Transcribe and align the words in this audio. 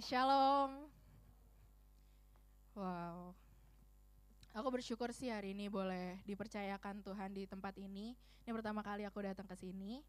Shalom. 0.00 0.88
Wow. 2.72 3.36
Aku 4.56 4.68
bersyukur 4.72 5.12
sih 5.12 5.28
hari 5.28 5.52
ini 5.52 5.68
boleh 5.68 6.16
dipercayakan 6.24 7.04
Tuhan 7.04 7.36
di 7.36 7.44
tempat 7.44 7.76
ini. 7.76 8.16
Ini 8.48 8.50
pertama 8.56 8.80
kali 8.80 9.04
aku 9.04 9.20
datang 9.20 9.44
ke 9.44 9.52
sini. 9.60 10.00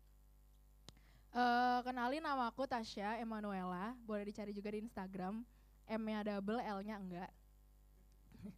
Eh, 1.35 1.80
kenalin 1.84 2.23
nama 2.23 2.48
aku 2.48 2.63
Tasya 2.63 3.20
Emanuela. 3.20 3.91
Boleh 4.08 4.32
dicari 4.32 4.55
juga 4.55 4.72
di 4.72 4.80
Instagram. 4.80 5.44
M-nya 5.91 6.23
double, 6.23 6.63
L-nya 6.63 6.96
enggak. 6.98 7.32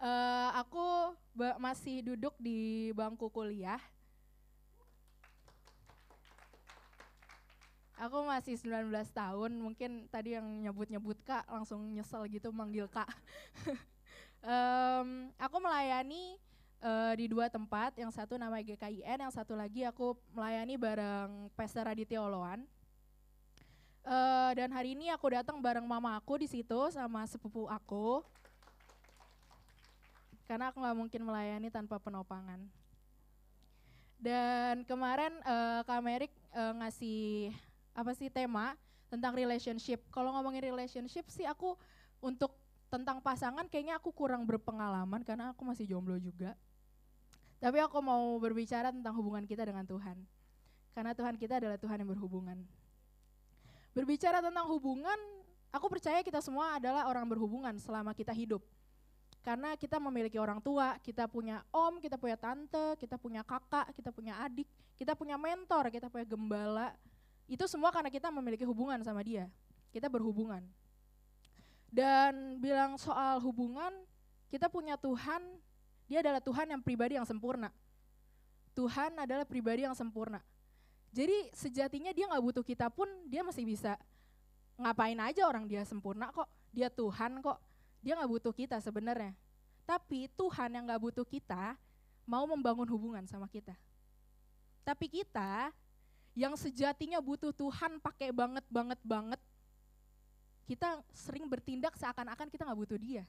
Eh, 0.00 0.50
aku 0.56 1.12
masih 1.60 2.00
duduk 2.00 2.32
di 2.40 2.88
bangku 2.96 3.28
kuliah. 3.28 3.76
Aku 8.00 8.24
masih 8.24 8.56
19 8.56 8.88
tahun, 9.12 9.52
mungkin 9.60 10.08
tadi 10.08 10.32
yang 10.32 10.48
nyebut-nyebut 10.64 11.20
Kak 11.20 11.44
langsung 11.52 11.84
nyesel 11.92 12.24
gitu 12.32 12.48
manggil 12.48 12.88
Kak. 12.88 13.04
Em, 14.40 15.28
aku 15.36 15.60
melayani 15.60 16.40
eh, 16.80 17.12
di 17.20 17.28
dua 17.28 17.52
tempat, 17.52 17.92
yang 18.00 18.08
satu 18.08 18.40
nama 18.40 18.56
GKIN, 18.56 19.20
yang 19.20 19.28
satu 19.28 19.52
lagi 19.52 19.84
aku 19.84 20.16
melayani 20.32 20.80
bareng 20.80 21.52
Pastor 21.52 21.92
Raditya 21.92 22.24
Oloan. 22.24 22.64
Eh, 24.00 24.50
dan 24.56 24.72
hari 24.72 24.96
ini 24.96 25.12
aku 25.12 25.36
datang 25.36 25.60
bareng 25.60 25.84
mama 25.84 26.16
aku 26.16 26.40
di 26.40 26.48
situ 26.48 26.88
sama 26.88 27.28
sepupu 27.28 27.68
aku. 27.68 28.24
Karena 30.48 30.72
aku 30.72 30.80
nggak 30.80 30.96
mungkin 30.96 31.20
melayani 31.28 31.68
tanpa 31.68 32.00
penopangan. 32.00 32.64
Dan 34.16 34.88
kemarin 34.88 35.36
eh, 35.44 35.84
Kak 35.84 36.00
Merik 36.00 36.32
eh, 36.56 36.72
ngasih 36.80 37.52
apa 38.00 38.16
sih 38.16 38.32
tema 38.32 38.74
tentang 39.12 39.36
relationship. 39.36 40.00
Kalau 40.08 40.32
ngomongin 40.32 40.64
relationship 40.72 41.28
sih 41.28 41.44
aku 41.44 41.76
untuk 42.24 42.56
tentang 42.90 43.22
pasangan 43.22 43.70
kayaknya 43.70 44.00
aku 44.00 44.10
kurang 44.10 44.48
berpengalaman 44.48 45.22
karena 45.22 45.54
aku 45.54 45.62
masih 45.62 45.86
jomblo 45.86 46.18
juga. 46.18 46.58
Tapi 47.60 47.76
aku 47.78 48.00
mau 48.00 48.40
berbicara 48.40 48.88
tentang 48.90 49.12
hubungan 49.20 49.44
kita 49.44 49.68
dengan 49.68 49.84
Tuhan. 49.84 50.16
Karena 50.96 51.12
Tuhan 51.12 51.36
kita 51.36 51.60
adalah 51.60 51.76
Tuhan 51.76 52.02
yang 52.02 52.10
berhubungan. 52.10 52.58
Berbicara 53.92 54.40
tentang 54.40 54.66
hubungan, 54.70 55.18
aku 55.70 55.86
percaya 55.92 56.24
kita 56.24 56.40
semua 56.40 56.80
adalah 56.80 57.06
orang 57.06 57.28
berhubungan 57.28 57.76
selama 57.78 58.16
kita 58.16 58.32
hidup. 58.32 58.64
Karena 59.40 59.72
kita 59.76 59.96
memiliki 59.96 60.36
orang 60.36 60.60
tua, 60.60 61.00
kita 61.00 61.24
punya 61.24 61.64
om, 61.72 61.96
kita 62.00 62.20
punya 62.20 62.36
tante, 62.36 62.96
kita 63.00 63.16
punya 63.16 63.40
kakak, 63.40 63.88
kita 63.96 64.12
punya 64.12 64.36
adik, 64.44 64.68
kita 64.96 65.16
punya 65.16 65.40
mentor, 65.40 65.88
kita 65.88 66.12
punya 66.12 66.26
gembala, 66.28 66.92
itu 67.50 67.66
semua 67.66 67.90
karena 67.90 68.06
kita 68.06 68.30
memiliki 68.30 68.62
hubungan 68.62 69.02
sama 69.02 69.26
dia. 69.26 69.50
Kita 69.90 70.06
berhubungan. 70.06 70.62
Dan 71.90 72.62
bilang 72.62 72.94
soal 72.94 73.42
hubungan, 73.42 73.90
kita 74.46 74.70
punya 74.70 74.94
Tuhan, 74.94 75.42
dia 76.06 76.22
adalah 76.22 76.38
Tuhan 76.38 76.70
yang 76.70 76.78
pribadi 76.78 77.18
yang 77.18 77.26
sempurna. 77.26 77.74
Tuhan 78.78 79.18
adalah 79.18 79.42
pribadi 79.42 79.82
yang 79.82 79.98
sempurna. 79.98 80.38
Jadi 81.10 81.50
sejatinya 81.50 82.14
dia 82.14 82.30
nggak 82.30 82.38
butuh 82.38 82.62
kita 82.62 82.86
pun, 82.86 83.10
dia 83.26 83.42
masih 83.42 83.66
bisa 83.66 83.98
ngapain 84.78 85.18
aja 85.18 85.42
orang 85.50 85.66
dia 85.66 85.82
sempurna 85.82 86.30
kok. 86.30 86.46
Dia 86.70 86.86
Tuhan 86.86 87.42
kok. 87.42 87.58
Dia 87.98 88.14
nggak 88.14 88.30
butuh 88.30 88.54
kita 88.54 88.78
sebenarnya. 88.78 89.34
Tapi 89.82 90.30
Tuhan 90.38 90.70
yang 90.70 90.86
nggak 90.86 91.02
butuh 91.02 91.26
kita, 91.26 91.74
mau 92.22 92.46
membangun 92.46 92.86
hubungan 92.86 93.26
sama 93.26 93.50
kita. 93.50 93.74
Tapi 94.86 95.10
kita 95.10 95.74
yang 96.38 96.54
sejatinya 96.54 97.18
butuh 97.18 97.50
Tuhan 97.50 97.98
pakai 97.98 98.30
banget 98.30 98.62
banget 98.70 99.00
banget 99.02 99.40
kita 100.70 101.02
sering 101.10 101.50
bertindak 101.50 101.98
seakan-akan 101.98 102.46
kita 102.46 102.62
nggak 102.62 102.78
butuh 102.78 102.94
dia. 102.94 103.26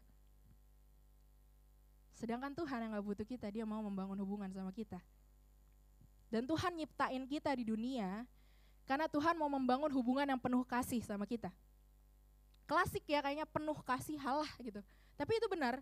Sedangkan 2.13 2.53
Tuhan 2.53 2.85
yang 2.85 2.93
nggak 2.93 3.01
butuh 3.01 3.25
kita 3.25 3.49
dia 3.49 3.65
mau 3.65 3.81
membangun 3.81 4.13
hubungan 4.21 4.45
sama 4.53 4.69
kita. 4.69 5.01
Dan 6.29 6.45
Tuhan 6.45 6.77
nyiptain 6.77 7.25
kita 7.25 7.49
di 7.57 7.65
dunia 7.65 8.29
karena 8.85 9.09
Tuhan 9.09 9.33
mau 9.41 9.49
membangun 9.49 9.89
hubungan 9.89 10.29
yang 10.29 10.37
penuh 10.37 10.61
kasih 10.61 11.01
sama 11.01 11.25
kita. 11.25 11.49
Klasik 12.69 13.09
ya 13.09 13.25
kayaknya 13.25 13.49
penuh 13.49 13.75
kasih 13.81 14.21
halah 14.21 14.53
gitu. 14.61 14.85
Tapi 15.17 15.41
itu 15.41 15.49
benar 15.49 15.81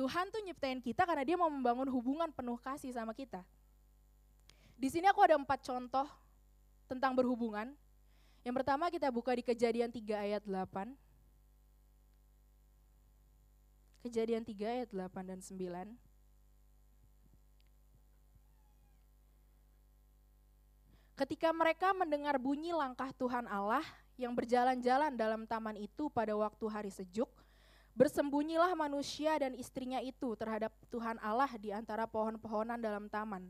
Tuhan 0.00 0.32
tuh 0.32 0.40
nyiptain 0.40 0.80
kita 0.80 1.04
karena 1.04 1.20
dia 1.20 1.36
mau 1.36 1.52
membangun 1.52 1.86
hubungan 1.92 2.32
penuh 2.32 2.56
kasih 2.56 2.96
sama 2.96 3.12
kita. 3.12 3.44
Di 4.80 4.88
sini 4.88 5.04
aku 5.04 5.20
ada 5.20 5.36
empat 5.36 5.68
contoh 5.68 6.08
tentang 6.88 7.16
berhubungan. 7.16 7.72
Yang 8.44 8.54
pertama 8.60 8.92
kita 8.92 9.08
buka 9.08 9.32
di 9.32 9.42
kejadian 9.42 9.88
3 9.88 10.24
ayat 10.30 10.42
8. 10.44 10.92
Kejadian 14.04 14.44
3 14.44 14.76
ayat 14.80 14.90
8 14.92 15.30
dan 15.32 15.40
9. 15.40 15.96
Ketika 21.14 21.54
mereka 21.54 21.94
mendengar 21.94 22.36
bunyi 22.42 22.74
langkah 22.74 23.14
Tuhan 23.14 23.46
Allah 23.46 23.86
yang 24.18 24.34
berjalan-jalan 24.34 25.14
dalam 25.14 25.46
taman 25.46 25.78
itu 25.78 26.10
pada 26.10 26.34
waktu 26.34 26.66
hari 26.66 26.90
sejuk, 26.90 27.30
bersembunyilah 27.94 28.74
manusia 28.74 29.38
dan 29.38 29.54
istrinya 29.54 30.02
itu 30.02 30.34
terhadap 30.34 30.74
Tuhan 30.90 31.16
Allah 31.22 31.48
di 31.56 31.70
antara 31.70 32.10
pohon-pohonan 32.10 32.82
dalam 32.82 33.06
taman. 33.06 33.46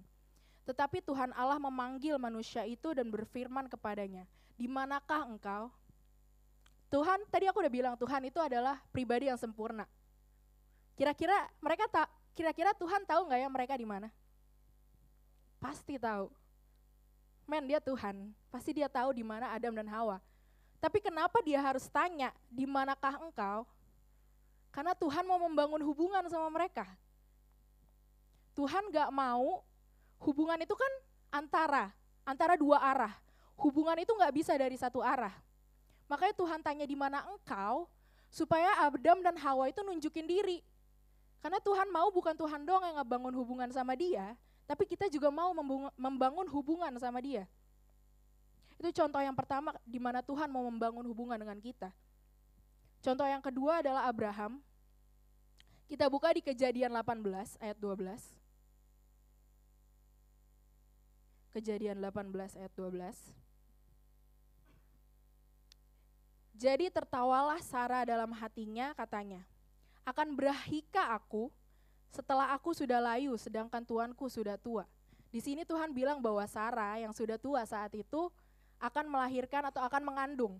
Tetapi 0.64 1.04
Tuhan 1.04 1.32
Allah 1.36 1.60
memanggil 1.60 2.16
manusia 2.16 2.64
itu 2.64 2.96
dan 2.96 3.12
berfirman 3.12 3.68
kepadanya, 3.68 4.24
di 4.56 4.64
manakah 4.64 5.28
engkau? 5.28 5.68
Tuhan, 6.88 7.20
tadi 7.28 7.44
aku 7.50 7.60
udah 7.60 7.72
bilang 7.72 7.94
Tuhan 8.00 8.22
itu 8.24 8.40
adalah 8.40 8.80
pribadi 8.88 9.28
yang 9.28 9.36
sempurna. 9.36 9.84
Kira-kira 10.94 11.34
mereka 11.58 11.84
tak, 11.90 12.08
kira-kira 12.32 12.70
Tuhan 12.72 13.02
tahu 13.04 13.28
nggak 13.28 13.40
ya 13.44 13.48
mereka 13.50 13.74
di 13.76 13.84
mana? 13.84 14.08
Pasti 15.58 15.98
tahu. 15.98 16.30
Men, 17.44 17.68
dia 17.68 17.76
Tuhan, 17.82 18.32
pasti 18.48 18.72
dia 18.72 18.88
tahu 18.88 19.12
di 19.12 19.26
mana 19.26 19.52
Adam 19.52 19.76
dan 19.76 19.84
Hawa. 19.84 20.16
Tapi 20.80 21.00
kenapa 21.00 21.44
dia 21.44 21.60
harus 21.60 21.84
tanya, 21.92 22.32
di 22.48 22.64
manakah 22.64 23.20
engkau? 23.20 23.68
Karena 24.72 24.96
Tuhan 24.96 25.28
mau 25.28 25.36
membangun 25.36 25.82
hubungan 25.84 26.24
sama 26.32 26.48
mereka. 26.48 26.88
Tuhan 28.54 28.88
gak 28.94 29.10
mau 29.10 29.66
hubungan 30.22 30.58
itu 30.62 30.74
kan 30.76 30.92
antara, 31.32 31.90
antara 32.22 32.54
dua 32.54 32.78
arah. 32.78 33.14
Hubungan 33.54 33.94
itu 33.98 34.10
nggak 34.10 34.34
bisa 34.34 34.52
dari 34.58 34.74
satu 34.74 34.98
arah. 34.98 35.34
Makanya 36.10 36.34
Tuhan 36.36 36.60
tanya 36.60 36.86
di 36.86 36.98
mana 36.98 37.22
engkau, 37.30 37.86
supaya 38.28 38.82
Adam 38.82 39.22
dan 39.22 39.38
Hawa 39.38 39.70
itu 39.70 39.80
nunjukin 39.86 40.26
diri. 40.26 40.60
Karena 41.38 41.62
Tuhan 41.62 41.86
mau 41.92 42.10
bukan 42.10 42.34
Tuhan 42.34 42.66
dong 42.66 42.82
yang 42.82 42.98
ngebangun 42.98 43.34
hubungan 43.36 43.70
sama 43.70 43.94
dia, 43.94 44.34
tapi 44.66 44.88
kita 44.88 45.06
juga 45.12 45.28
mau 45.30 45.52
membangun 45.94 46.48
hubungan 46.50 46.92
sama 46.98 47.20
dia. 47.20 47.46
Itu 48.80 48.90
contoh 48.90 49.20
yang 49.22 49.36
pertama 49.36 49.70
di 49.86 50.02
mana 50.02 50.18
Tuhan 50.24 50.50
mau 50.50 50.66
membangun 50.66 51.06
hubungan 51.06 51.38
dengan 51.38 51.60
kita. 51.62 51.94
Contoh 53.04 53.28
yang 53.28 53.44
kedua 53.44 53.84
adalah 53.84 54.08
Abraham. 54.08 54.58
Kita 55.84 56.08
buka 56.08 56.32
di 56.32 56.40
kejadian 56.40 56.96
18 56.96 57.60
ayat 57.60 57.76
12. 57.76 58.43
Kejadian 61.54 62.02
18 62.02 62.58
ayat 62.58 62.72
12. 62.74 63.14
Jadi 66.58 66.90
tertawalah 66.90 67.62
Sarah 67.62 68.02
dalam 68.02 68.34
hatinya 68.34 68.90
katanya, 68.98 69.46
akan 70.02 70.34
berahika 70.34 71.14
aku 71.14 71.54
setelah 72.10 72.50
aku 72.54 72.74
sudah 72.74 72.98
layu 72.98 73.38
sedangkan 73.38 73.86
tuanku 73.86 74.26
sudah 74.26 74.58
tua. 74.58 74.86
Di 75.34 75.42
sini 75.42 75.66
Tuhan 75.66 75.90
bilang 75.90 76.22
bahwa 76.22 76.42
Sarah 76.46 76.98
yang 76.98 77.10
sudah 77.10 77.38
tua 77.38 77.66
saat 77.66 77.90
itu 77.94 78.30
akan 78.78 79.06
melahirkan 79.10 79.66
atau 79.66 79.82
akan 79.82 80.02
mengandung. 80.02 80.58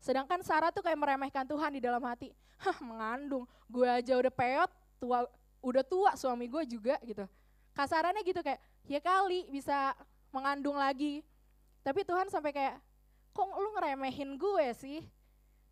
Sedangkan 0.00 0.40
Sarah 0.44 0.72
tuh 0.72 0.84
kayak 0.84 1.00
meremehkan 1.00 1.48
Tuhan 1.48 1.76
di 1.76 1.80
dalam 1.80 2.00
hati. 2.04 2.32
Hah 2.60 2.76
mengandung, 2.80 3.44
gue 3.68 3.88
aja 3.88 4.16
udah 4.16 4.32
peot, 4.32 4.70
tua, 5.00 5.28
udah 5.64 5.84
tua 5.84 6.12
suami 6.16 6.48
gue 6.48 6.64
juga 6.64 6.96
gitu. 7.04 7.28
Kasarannya 7.76 8.24
gitu 8.24 8.40
kayak, 8.40 8.60
ya 8.88 9.00
kali 9.00 9.48
bisa 9.48 9.96
mengandung 10.32 10.76
lagi. 10.76 11.24
Tapi 11.84 12.00
Tuhan 12.04 12.32
sampai 12.32 12.52
kayak, 12.52 12.76
kok 13.36 13.48
lu 13.60 13.70
ngeremehin 13.76 14.40
gue 14.40 14.66
sih? 14.76 15.00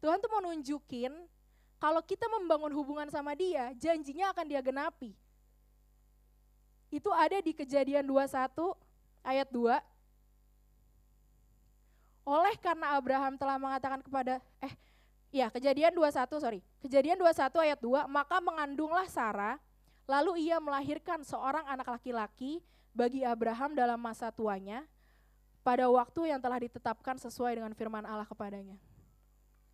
Tuhan 0.03 0.19
tuh 0.19 0.29
mau 0.29 0.43
nunjukin 0.45 1.15
kalau 1.83 1.99
kita 1.99 2.31
membangun 2.31 2.71
hubungan 2.79 3.11
sama 3.11 3.35
dia, 3.35 3.75
janjinya 3.75 4.31
akan 4.31 4.47
dia 4.47 4.63
genapi. 4.63 5.19
Itu 6.93 7.11
ada 7.11 7.43
di 7.43 7.51
kejadian 7.51 8.07
21 8.07 8.77
ayat 9.27 9.49
2. 9.51 9.83
Oleh 12.23 12.55
karena 12.63 12.95
Abraham 12.95 13.35
telah 13.35 13.59
mengatakan 13.59 13.99
kepada, 13.99 14.39
eh 14.63 14.71
ya 15.35 15.51
kejadian 15.51 15.91
21 15.91 16.39
sorry, 16.39 16.61
kejadian 16.79 17.19
21 17.19 17.51
ayat 17.67 17.81
2, 17.83 18.07
maka 18.07 18.39
mengandunglah 18.39 19.11
Sarah, 19.11 19.59
lalu 20.07 20.47
ia 20.47 20.63
melahirkan 20.63 21.27
seorang 21.27 21.67
anak 21.67 21.91
laki-laki 21.99 22.63
bagi 22.93 23.25
Abraham 23.25 23.73
dalam 23.73 23.97
masa 23.97 24.29
tuanya, 24.29 24.85
pada 25.65 25.89
waktu 25.89 26.33
yang 26.33 26.41
telah 26.41 26.61
ditetapkan 26.61 27.17
sesuai 27.17 27.57
dengan 27.57 27.73
firman 27.73 28.05
Allah 28.05 28.29
kepadanya. 28.29 28.77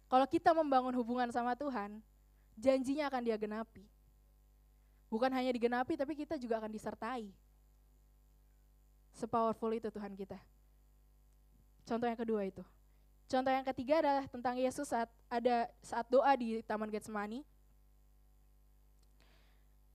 Kalau 0.09 0.25
kita 0.25 0.57
membangun 0.57 0.95
hubungan 0.97 1.29
sama 1.29 1.53
Tuhan, 1.53 2.01
janjinya 2.57 3.13
akan 3.13 3.23
dia 3.23 3.37
genapi. 3.37 3.85
Bukan 5.09 5.29
hanya 5.33 5.53
digenapi, 5.53 5.97
tapi 5.97 6.13
kita 6.17 6.37
juga 6.37 6.61
akan 6.61 6.73
disertai. 6.73 7.33
Sepowerful 9.17 9.73
itu 9.77 9.89
Tuhan 9.89 10.13
kita. 10.15 10.39
Contoh 11.89 12.05
yang 12.05 12.21
kedua 12.21 12.45
itu. 12.45 12.61
Contoh 13.29 13.53
yang 13.53 13.65
ketiga 13.65 14.01
adalah 14.01 14.25
tentang 14.29 14.57
Yesus 14.57 14.89
saat 14.89 15.09
ada 15.29 15.69
saat 15.85 16.09
doa 16.09 16.33
di 16.37 16.65
Taman 16.65 16.89
Getsemani. 16.89 17.45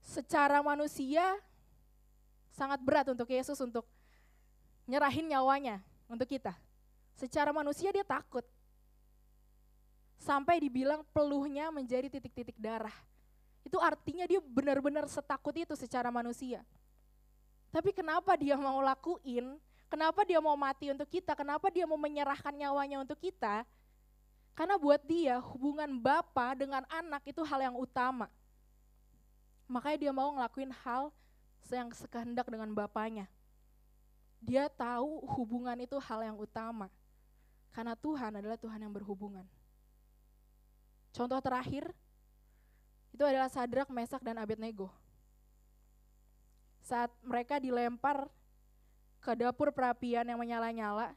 Secara 0.02 0.62
manusia 0.62 1.38
sangat 2.54 2.78
berat 2.80 3.10
untuk 3.10 3.26
Yesus 3.26 3.58
untuk 3.58 3.84
nyerahin 4.86 5.26
nyawanya 5.26 5.82
untuk 6.06 6.30
kita. 6.30 6.54
Secara 7.18 7.50
manusia 7.50 7.90
dia 7.90 8.06
takut. 8.06 8.46
Sampai 10.18 10.62
dibilang 10.62 11.04
peluhnya 11.12 11.68
menjadi 11.68 12.08
titik-titik 12.08 12.56
darah. 12.56 12.94
Itu 13.66 13.76
artinya 13.82 14.24
dia 14.24 14.40
benar-benar 14.40 15.04
setakut 15.10 15.52
itu 15.52 15.74
secara 15.74 16.08
manusia. 16.08 16.62
Tapi 17.74 17.90
kenapa 17.90 18.38
dia 18.38 18.54
mau 18.54 18.78
lakuin? 18.78 19.58
Kenapa 19.90 20.22
dia 20.22 20.38
mau 20.38 20.54
mati 20.54 20.94
untuk 20.94 21.10
kita? 21.10 21.34
Kenapa 21.34 21.68
dia 21.68 21.84
mau 21.84 21.98
menyerahkan 21.98 22.54
nyawanya 22.54 23.02
untuk 23.02 23.18
kita? 23.18 23.66
Karena 24.54 24.78
buat 24.78 25.02
dia 25.02 25.42
hubungan 25.42 25.98
bapa 25.98 26.54
dengan 26.54 26.86
anak 26.86 27.26
itu 27.26 27.42
hal 27.42 27.58
yang 27.58 27.74
utama. 27.74 28.30
Makanya 29.66 29.98
dia 29.98 30.12
mau 30.14 30.30
ngelakuin 30.38 30.70
hal 30.86 31.10
yang 31.72 31.88
sekehendak 31.96 32.44
dengan 32.50 32.68
bapaknya. 32.76 33.24
Dia 34.44 34.68
tahu 34.68 35.24
hubungan 35.38 35.80
itu 35.80 35.96
hal 35.96 36.20
yang 36.20 36.36
utama. 36.36 36.92
Karena 37.72 37.96
Tuhan 37.96 38.36
adalah 38.38 38.60
Tuhan 38.60 38.84
yang 38.84 38.92
berhubungan. 38.92 39.48
Contoh 41.14 41.40
terakhir, 41.40 41.88
itu 43.14 43.22
adalah 43.22 43.48
Sadrak, 43.48 43.88
Mesak, 43.88 44.20
dan 44.20 44.36
Abednego. 44.36 44.90
Saat 46.84 47.14
mereka 47.24 47.56
dilempar 47.56 48.28
ke 49.24 49.32
dapur 49.32 49.72
perapian 49.72 50.26
yang 50.28 50.36
menyala-nyala, 50.36 51.16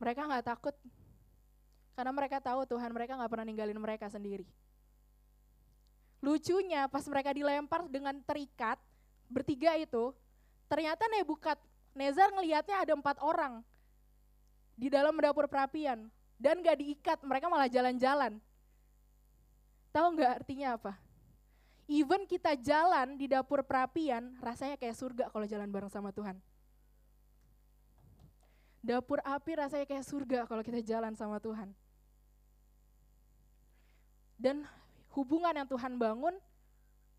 mereka 0.00 0.24
nggak 0.24 0.46
takut. 0.46 0.74
Karena 1.92 2.12
mereka 2.14 2.40
tahu 2.40 2.64
Tuhan 2.64 2.90
mereka 2.94 3.18
nggak 3.18 3.30
pernah 3.30 3.46
ninggalin 3.46 3.76
mereka 3.76 4.06
sendiri. 4.08 4.48
Lucunya 6.26 6.90
pas 6.90 7.06
mereka 7.06 7.30
dilempar 7.30 7.86
dengan 7.86 8.18
terikat, 8.26 8.82
bertiga 9.30 9.78
itu, 9.78 10.10
Ternyata 10.66 11.06
Nebukat 11.06 11.62
Nezar 11.94 12.28
ngelihatnya 12.34 12.82
ada 12.82 12.92
empat 12.92 13.16
orang 13.22 13.62
di 14.76 14.92
dalam 14.92 15.16
dapur 15.16 15.48
perapian 15.48 16.12
dan 16.36 16.60
gak 16.60 16.76
diikat, 16.76 17.18
mereka 17.24 17.48
malah 17.48 17.70
jalan-jalan. 17.72 18.36
Tahu 19.96 20.06
nggak 20.12 20.44
artinya 20.44 20.76
apa? 20.76 20.92
Even 21.88 22.28
kita 22.28 22.52
jalan 22.60 23.16
di 23.16 23.24
dapur 23.24 23.64
perapian, 23.64 24.36
rasanya 24.44 24.76
kayak 24.76 24.92
surga 24.92 25.32
kalau 25.32 25.48
jalan 25.48 25.72
bareng 25.72 25.88
sama 25.88 26.12
Tuhan. 26.12 26.36
Dapur 28.84 29.24
api 29.24 29.56
rasanya 29.56 29.88
kayak 29.88 30.04
surga 30.04 30.44
kalau 30.44 30.60
kita 30.60 30.84
jalan 30.84 31.16
sama 31.16 31.40
Tuhan. 31.40 31.72
Dan 34.36 34.68
hubungan 35.16 35.56
yang 35.56 35.64
Tuhan 35.64 35.96
bangun 35.96 36.36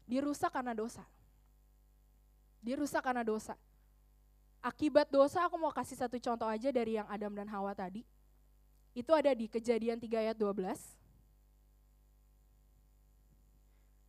dirusak 0.06 0.54
karena 0.54 0.78
dosa. 0.78 1.02
Dia 2.62 2.78
rusak 2.78 3.02
karena 3.02 3.26
dosa. 3.26 3.58
Akibat 4.62 5.10
dosa 5.10 5.42
aku 5.46 5.58
mau 5.58 5.74
kasih 5.74 5.98
satu 5.98 6.22
contoh 6.22 6.46
aja 6.46 6.70
dari 6.70 7.02
yang 7.02 7.10
Adam 7.10 7.34
dan 7.34 7.50
Hawa 7.50 7.74
tadi. 7.74 8.06
Itu 8.94 9.14
ada 9.14 9.34
di 9.34 9.50
kejadian 9.50 9.98
3 10.02 10.30
ayat 10.30 10.38
12. 10.38 10.98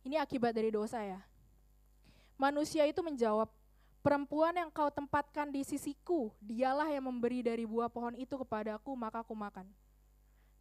Ini 0.05 0.17
akibat 0.17 0.53
dari 0.53 0.73
dosa 0.73 1.01
ya. 1.05 1.21
Manusia 2.39 2.87
itu 2.89 3.03
menjawab, 3.03 3.51
perempuan 4.01 4.55
yang 4.55 4.71
kau 4.73 4.89
tempatkan 4.89 5.51
di 5.51 5.61
sisiku, 5.61 6.33
dialah 6.41 6.89
yang 6.89 7.05
memberi 7.05 7.45
dari 7.45 7.67
buah 7.67 7.91
pohon 7.91 8.15
itu 8.17 8.33
kepadaku, 8.33 8.95
maka 8.95 9.21
aku 9.21 9.35
makan. 9.35 9.67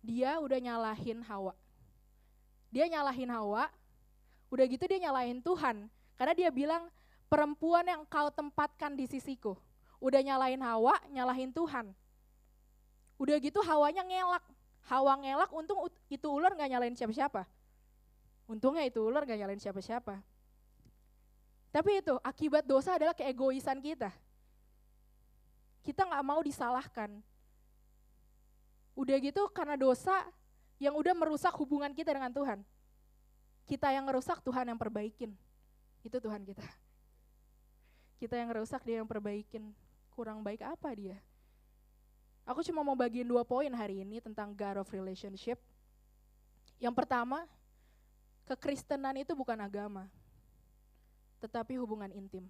Dia 0.05 0.37
udah 0.43 0.59
nyalahin 0.59 1.25
Hawa. 1.25 1.57
Dia 2.69 2.85
nyalahin 2.89 3.33
Hawa, 3.33 3.73
udah 4.53 4.65
gitu 4.69 4.85
dia 4.85 5.01
nyalahin 5.09 5.41
Tuhan. 5.41 5.89
Karena 6.19 6.35
dia 6.37 6.51
bilang, 6.53 6.89
perempuan 7.29 7.85
yang 7.85 8.03
kau 8.09 8.29
tempatkan 8.29 8.97
di 8.97 9.09
sisiku. 9.09 9.57
Udah 9.99 10.21
nyalain 10.21 10.61
Hawa, 10.61 11.01
nyalahin 11.11 11.51
Tuhan. 11.53 11.91
Udah 13.19 13.37
gitu 13.43 13.59
Hawanya 13.65 14.05
ngelak. 14.07 14.45
Hawa 14.89 15.21
ngelak, 15.21 15.51
untung 15.53 15.85
itu 16.09 16.27
ular 16.33 16.57
gak 16.57 16.71
nyalain 16.71 16.97
siapa-siapa. 16.97 17.45
Untungnya 18.49 18.89
itu 18.89 19.05
ular 19.05 19.29
gak 19.29 19.37
nyalain 19.37 19.61
siapa-siapa. 19.61 20.17
Tapi 21.69 22.01
itu 22.01 22.17
akibat 22.25 22.65
dosa 22.65 22.97
adalah 22.97 23.13
keegoisan 23.13 23.85
kita. 23.85 24.09
Kita 25.85 26.09
gak 26.09 26.25
mau 26.25 26.41
disalahkan. 26.41 27.21
Udah 28.97 29.17
gitu 29.21 29.45
karena 29.53 29.77
dosa 29.77 30.25
yang 30.79 30.95
udah 30.95 31.15
merusak 31.15 31.55
hubungan 31.59 31.91
kita 31.91 32.15
dengan 32.15 32.31
Tuhan. 32.31 32.63
Kita 33.69 33.93
yang 33.93 34.07
ngerusak, 34.09 34.41
Tuhan 34.41 34.71
yang 34.71 34.79
perbaikin. 34.79 35.35
Itu 36.01 36.23
Tuhan 36.23 36.47
kita. 36.47 36.65
Kita 38.19 38.35
yang 38.35 38.51
rusak, 38.51 38.83
dia 38.87 39.03
yang 39.03 39.07
perbaikin. 39.11 39.75
Kurang 40.15 40.43
baik 40.43 40.65
apa 40.67 40.91
dia? 40.95 41.19
Aku 42.49 42.65
cuma 42.65 42.81
mau 42.81 42.97
bagiin 42.97 43.29
dua 43.29 43.45
poin 43.45 43.69
hari 43.77 44.01
ini 44.01 44.25
tentang 44.25 44.57
God 44.57 44.81
of 44.81 44.89
Relationship. 44.89 45.61
Yang 46.81 46.95
pertama, 46.97 47.45
kekristenan 48.49 49.21
itu 49.21 49.37
bukan 49.37 49.59
agama, 49.61 50.09
tetapi 51.45 51.77
hubungan 51.77 52.09
intim. 52.09 52.49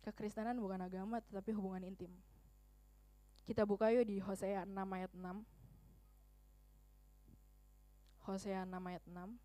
Kekristenan 0.00 0.56
bukan 0.56 0.80
agama, 0.80 1.20
tetapi 1.20 1.52
hubungan 1.52 1.84
intim. 1.84 2.08
Kita 3.44 3.68
buka 3.68 3.92
yuk 3.92 4.08
di 4.08 4.16
Hosea 4.22 4.64
6 4.64 4.72
ayat 4.72 5.12
6. 5.12 5.57
Hosea 8.28 8.68
6 8.68 8.76
ayat 8.76 9.04
6. 9.08 9.40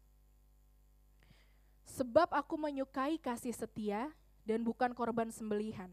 Sebab 1.96 2.30
aku 2.36 2.60
menyukai 2.60 3.16
kasih 3.16 3.56
setia 3.56 4.12
dan 4.44 4.60
bukan 4.68 4.92
korban 4.92 5.32
sembelihan, 5.32 5.88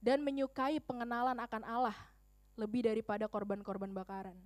dan 0.00 0.24
menyukai 0.24 0.80
pengenalan 0.80 1.36
akan 1.36 1.62
Allah 1.68 1.98
lebih 2.56 2.88
daripada 2.88 3.28
korban-korban 3.28 3.92
bakaran. 3.92 4.36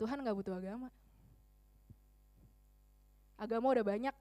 Tuhan 0.00 0.20
nggak 0.24 0.36
butuh 0.36 0.56
agama. 0.56 0.88
Agama 3.36 3.76
udah 3.76 3.84
banyak 3.84 4.16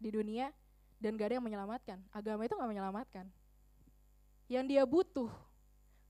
di 0.00 0.08
dunia 0.12 0.48
dan 0.96 1.16
gak 1.16 1.28
ada 1.28 1.36
yang 1.36 1.44
menyelamatkan. 1.44 2.00
Agama 2.08 2.48
itu 2.48 2.56
nggak 2.56 2.72
menyelamatkan. 2.72 3.26
Yang 4.48 4.64
dia 4.72 4.82
butuh 4.88 5.28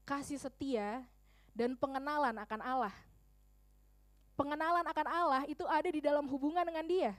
kasih 0.06 0.38
setia 0.38 1.02
dan 1.50 1.74
pengenalan 1.74 2.38
akan 2.38 2.60
Allah. 2.62 2.94
Pengenalan 4.36 4.84
akan 4.84 5.06
Allah 5.08 5.42
itu 5.48 5.64
ada 5.64 5.88
di 5.88 5.98
dalam 6.04 6.28
hubungan 6.28 6.62
dengan 6.62 6.84
dia. 6.84 7.12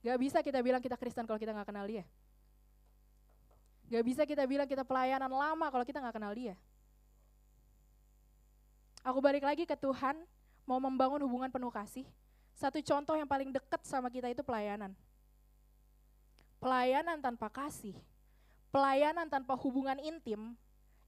Gak 0.00 0.18
bisa 0.22 0.38
kita 0.40 0.62
bilang 0.62 0.80
kita 0.80 0.96
Kristen 0.96 1.26
kalau 1.26 1.36
kita 1.36 1.52
nggak 1.52 1.68
kenal 1.68 1.84
dia. 1.84 2.06
Gak 3.90 4.06
bisa 4.06 4.22
kita 4.22 4.46
bilang 4.46 4.70
kita 4.70 4.86
pelayanan 4.86 5.28
lama 5.28 5.66
kalau 5.66 5.82
kita 5.82 5.98
gak 5.98 6.14
kenal 6.14 6.30
dia. 6.30 6.54
Aku 9.02 9.18
balik 9.18 9.42
lagi 9.42 9.66
ke 9.66 9.74
Tuhan, 9.74 10.14
mau 10.62 10.78
membangun 10.78 11.18
hubungan 11.26 11.50
penuh 11.50 11.74
kasih. 11.74 12.06
Satu 12.54 12.78
contoh 12.78 13.18
yang 13.18 13.26
paling 13.26 13.50
dekat 13.50 13.82
sama 13.82 14.06
kita 14.06 14.30
itu 14.30 14.46
pelayanan. 14.46 14.94
Pelayanan 16.62 17.18
tanpa 17.18 17.50
kasih, 17.50 17.96
pelayanan 18.70 19.26
tanpa 19.26 19.56
hubungan 19.58 19.96
intim, 19.98 20.54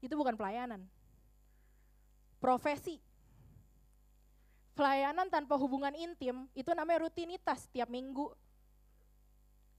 itu 0.03 0.11
bukan 0.17 0.35
pelayanan. 0.35 0.83
Profesi. 2.43 2.99
Pelayanan 4.73 5.29
tanpa 5.29 5.53
hubungan 5.53 5.93
intim, 5.93 6.49
itu 6.57 6.73
namanya 6.73 7.05
rutinitas 7.05 7.69
tiap 7.69 7.89
minggu. 7.93 8.33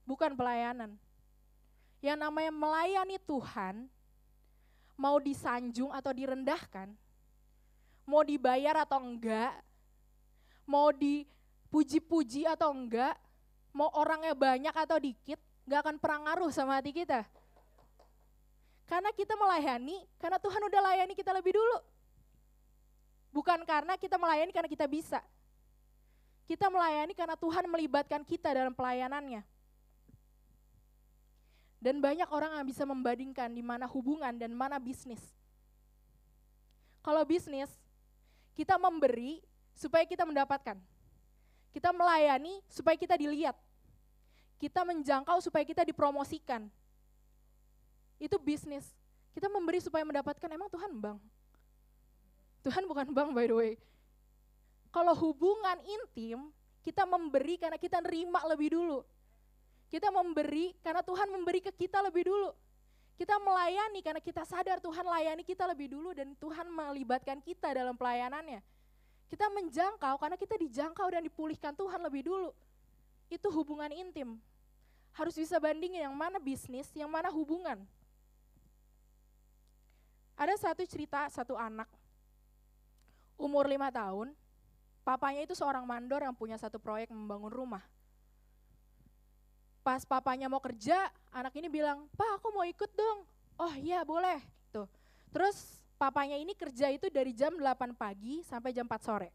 Bukan 0.07 0.39
pelayanan. 0.39 0.95
Yang 1.99 2.19
namanya 2.23 2.53
melayani 2.55 3.19
Tuhan, 3.19 3.91
mau 4.95 5.19
disanjung 5.19 5.91
atau 5.91 6.15
direndahkan, 6.15 6.95
mau 8.07 8.23
dibayar 8.23 8.87
atau 8.87 9.03
enggak, 9.03 9.51
mau 10.63 10.95
dipuji-puji 10.95 12.47
atau 12.47 12.71
enggak, 12.71 13.19
mau 13.75 13.91
orangnya 13.99 14.37
banyak 14.37 14.75
atau 14.79 15.01
dikit, 15.03 15.41
nggak 15.67 15.81
akan 15.83 15.97
pernah 15.99 16.19
ngaruh 16.31 16.53
sama 16.55 16.79
hati 16.79 16.95
kita. 16.95 17.27
Karena 18.85 19.11
kita 19.17 19.35
melayani, 19.35 20.05
karena 20.21 20.39
Tuhan 20.39 20.63
udah 20.71 20.81
layani 20.93 21.17
kita 21.17 21.33
lebih 21.33 21.57
dulu. 21.57 21.94
Bukan 23.35 23.67
karena 23.67 23.99
kita 23.99 24.15
melayani 24.15 24.55
karena 24.55 24.71
kita 24.71 24.87
bisa. 24.87 25.19
Kita 26.47 26.71
melayani 26.71 27.19
karena 27.19 27.35
Tuhan 27.35 27.67
melibatkan 27.67 28.23
kita 28.23 28.55
dalam 28.55 28.71
pelayanannya. 28.71 29.43
Dan 31.83 31.99
banyak 31.99 32.31
orang 32.31 32.55
yang 32.55 32.65
bisa 32.65 32.87
membandingkan 32.87 33.51
di 33.51 33.59
mana 33.59 33.91
hubungan 33.91 34.39
dan 34.39 34.55
mana 34.55 34.79
bisnis. 34.79 35.21
Kalau 37.03 37.27
bisnis, 37.27 37.69
kita 38.55 38.79
memberi 38.79 39.43
supaya 39.75 40.07
kita 40.07 40.23
mendapatkan. 40.23 40.79
Kita 41.75 41.91
melayani 41.91 42.63
supaya 42.71 42.95
kita 42.95 43.19
dilihat. 43.19 43.59
Kita 44.63 44.87
menjangkau 44.87 45.43
supaya 45.43 45.67
kita 45.67 45.83
dipromosikan. 45.83 46.71
Itu 48.17 48.39
bisnis. 48.39 48.87
Kita 49.35 49.51
memberi 49.51 49.83
supaya 49.83 50.07
mendapatkan, 50.07 50.47
emang 50.47 50.71
Tuhan 50.71 50.95
bang? 50.95 51.19
Tuhan 52.65 52.89
bukan 52.89 53.13
bang 53.13 53.31
by 53.37 53.45
the 53.45 53.57
way. 53.57 53.73
Kalau 54.89 55.13
hubungan 55.13 55.77
intim, 55.85 56.49
kita 56.81 57.05
memberi 57.05 57.61
karena 57.61 57.77
kita 57.77 58.01
nerima 58.01 58.41
lebih 58.49 58.73
dulu. 58.73 59.05
Kita 59.93 60.09
memberi 60.09 60.73
karena 60.81 61.05
Tuhan 61.05 61.29
memberi 61.29 61.61
ke 61.61 61.71
kita 61.71 62.01
lebih 62.01 62.25
dulu. 62.25 62.51
Kita 63.15 63.39
melayani 63.39 64.01
karena 64.03 64.19
kita 64.19 64.43
sadar 64.43 64.83
Tuhan 64.83 65.07
layani 65.07 65.47
kita 65.47 65.71
lebih 65.71 65.95
dulu 65.95 66.11
dan 66.19 66.35
Tuhan 66.35 66.67
melibatkan 66.67 67.39
kita 67.39 67.71
dalam 67.71 67.95
pelayanannya. 67.95 68.59
Kita 69.31 69.47
menjangkau 69.55 70.19
karena 70.19 70.35
kita 70.35 70.55
dijangkau 70.59 71.07
dan 71.11 71.23
dipulihkan 71.23 71.73
Tuhan 71.79 72.01
lebih 72.03 72.27
dulu. 72.27 72.51
Itu 73.31 73.55
hubungan 73.55 73.91
intim. 73.95 74.39
Harus 75.15 75.39
bisa 75.39 75.63
bandingin 75.63 76.11
yang 76.11 76.15
mana 76.15 76.43
bisnis, 76.43 76.91
yang 76.91 77.07
mana 77.07 77.31
hubungan. 77.31 77.87
Ada 80.35 80.59
satu 80.59 80.83
cerita, 80.83 81.31
satu 81.31 81.55
anak, 81.55 81.87
umur 83.37 83.67
lima 83.67 83.91
tahun, 83.91 84.33
papanya 85.03 85.45
itu 85.45 85.53
seorang 85.53 85.85
mandor 85.85 86.23
yang 86.23 86.35
punya 86.35 86.59
satu 86.59 86.79
proyek 86.81 87.11
membangun 87.11 87.51
rumah 87.51 87.85
pas 89.85 90.01
papanya 90.09 90.49
mau 90.49 90.65
kerja, 90.65 91.13
anak 91.29 91.53
ini 91.61 91.69
bilang, 91.69 92.09
Pak 92.17 92.41
aku 92.41 92.49
mau 92.57 92.65
ikut 92.65 92.89
dong. 92.97 93.29
Oh 93.61 93.75
iya 93.77 94.01
boleh. 94.01 94.41
Tuh. 94.73 94.89
Terus 95.29 95.85
papanya 96.01 96.41
ini 96.41 96.57
kerja 96.57 96.89
itu 96.89 97.13
dari 97.13 97.37
jam 97.37 97.53
8 97.53 97.93
pagi 97.93 98.41
sampai 98.49 98.73
jam 98.73 98.89
4 98.89 99.05
sore. 99.05 99.31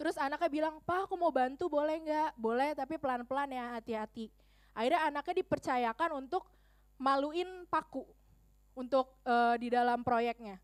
Terus 0.00 0.16
anaknya 0.16 0.48
bilang, 0.48 0.74
Pak 0.88 1.04
aku 1.04 1.20
mau 1.20 1.28
bantu 1.28 1.68
boleh 1.68 2.00
nggak? 2.00 2.30
Boleh 2.40 2.72
tapi 2.72 2.96
pelan-pelan 2.96 3.52
ya 3.52 3.76
hati-hati. 3.76 4.32
Akhirnya 4.72 5.04
anaknya 5.12 5.44
dipercayakan 5.44 6.10
untuk 6.24 6.48
maluin 6.96 7.68
paku 7.68 8.08
untuk 8.72 9.20
uh, 9.28 9.54
di 9.60 9.68
dalam 9.68 10.00
proyeknya. 10.00 10.56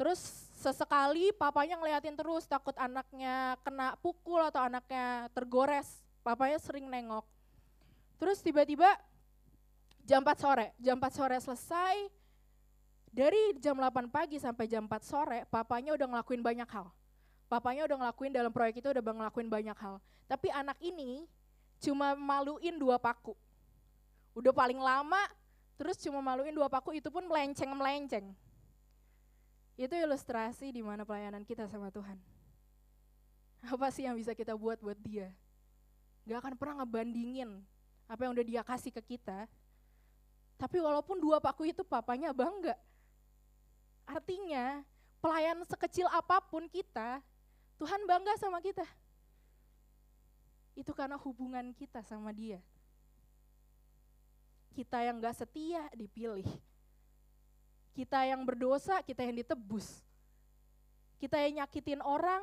Terus 0.00 0.48
sesekali 0.56 1.28
papanya 1.36 1.76
ngeliatin 1.76 2.16
terus 2.16 2.48
takut 2.48 2.72
anaknya 2.80 3.60
kena 3.60 4.00
pukul 4.00 4.40
atau 4.40 4.64
anaknya 4.64 5.28
tergores. 5.36 6.00
Papanya 6.24 6.56
sering 6.56 6.88
nengok. 6.88 7.28
Terus 8.16 8.40
tiba-tiba 8.40 8.88
jam 10.08 10.24
4 10.24 10.40
sore, 10.40 10.72
jam 10.80 10.96
4 10.96 11.12
sore 11.12 11.36
selesai, 11.36 12.08
dari 13.12 13.60
jam 13.60 13.76
8 13.76 14.08
pagi 14.08 14.40
sampai 14.40 14.64
jam 14.64 14.88
4 14.88 15.04
sore, 15.04 15.38
papanya 15.52 15.92
udah 15.92 16.16
ngelakuin 16.16 16.40
banyak 16.40 16.68
hal. 16.72 16.88
Papanya 17.52 17.84
udah 17.84 17.96
ngelakuin 18.00 18.32
dalam 18.32 18.52
proyek 18.52 18.80
itu 18.80 18.88
udah 18.88 19.04
ngelakuin 19.04 19.52
banyak 19.52 19.76
hal. 19.76 20.00
Tapi 20.24 20.48
anak 20.48 20.80
ini 20.80 21.28
cuma 21.76 22.16
maluin 22.16 22.80
dua 22.80 22.96
paku. 22.96 23.36
Udah 24.32 24.52
paling 24.54 24.80
lama, 24.80 25.28
terus 25.76 26.00
cuma 26.00 26.24
maluin 26.24 26.56
dua 26.56 26.72
paku, 26.72 26.96
itu 26.96 27.12
pun 27.12 27.26
melenceng-melenceng. 27.28 28.32
Itu 29.80 29.96
ilustrasi 29.96 30.76
di 30.76 30.84
mana 30.84 31.08
pelayanan 31.08 31.40
kita 31.40 31.64
sama 31.64 31.88
Tuhan. 31.88 32.20
Apa 33.64 33.88
sih 33.88 34.04
yang 34.04 34.12
bisa 34.12 34.36
kita 34.36 34.52
buat 34.52 34.76
buat 34.76 35.00
dia? 35.00 35.32
Gak 36.28 36.36
akan 36.44 36.54
pernah 36.60 36.84
ngebandingin 36.84 37.64
apa 38.04 38.28
yang 38.28 38.36
udah 38.36 38.44
dia 38.44 38.60
kasih 38.60 38.92
ke 38.92 39.16
kita. 39.16 39.48
Tapi 40.60 40.76
walaupun 40.84 41.16
dua 41.16 41.40
paku 41.40 41.72
itu 41.72 41.80
papanya 41.80 42.28
bangga. 42.36 42.76
Artinya 44.04 44.84
pelayan 45.24 45.64
sekecil 45.64 46.04
apa 46.12 46.44
pun 46.44 46.68
kita, 46.68 47.24
Tuhan 47.80 48.04
bangga 48.04 48.36
sama 48.36 48.60
kita. 48.60 48.84
Itu 50.76 50.92
karena 50.92 51.16
hubungan 51.16 51.72
kita 51.72 52.04
sama 52.04 52.36
dia. 52.36 52.60
Kita 54.76 55.00
yang 55.00 55.24
gak 55.24 55.40
setia 55.40 55.88
dipilih. 55.96 56.44
Kita 57.92 58.22
yang 58.24 58.46
berdosa, 58.46 59.02
kita 59.02 59.26
yang 59.26 59.40
ditebus. 59.42 60.00
Kita 61.18 61.36
yang 61.42 61.64
nyakitin 61.64 62.00
orang, 62.00 62.42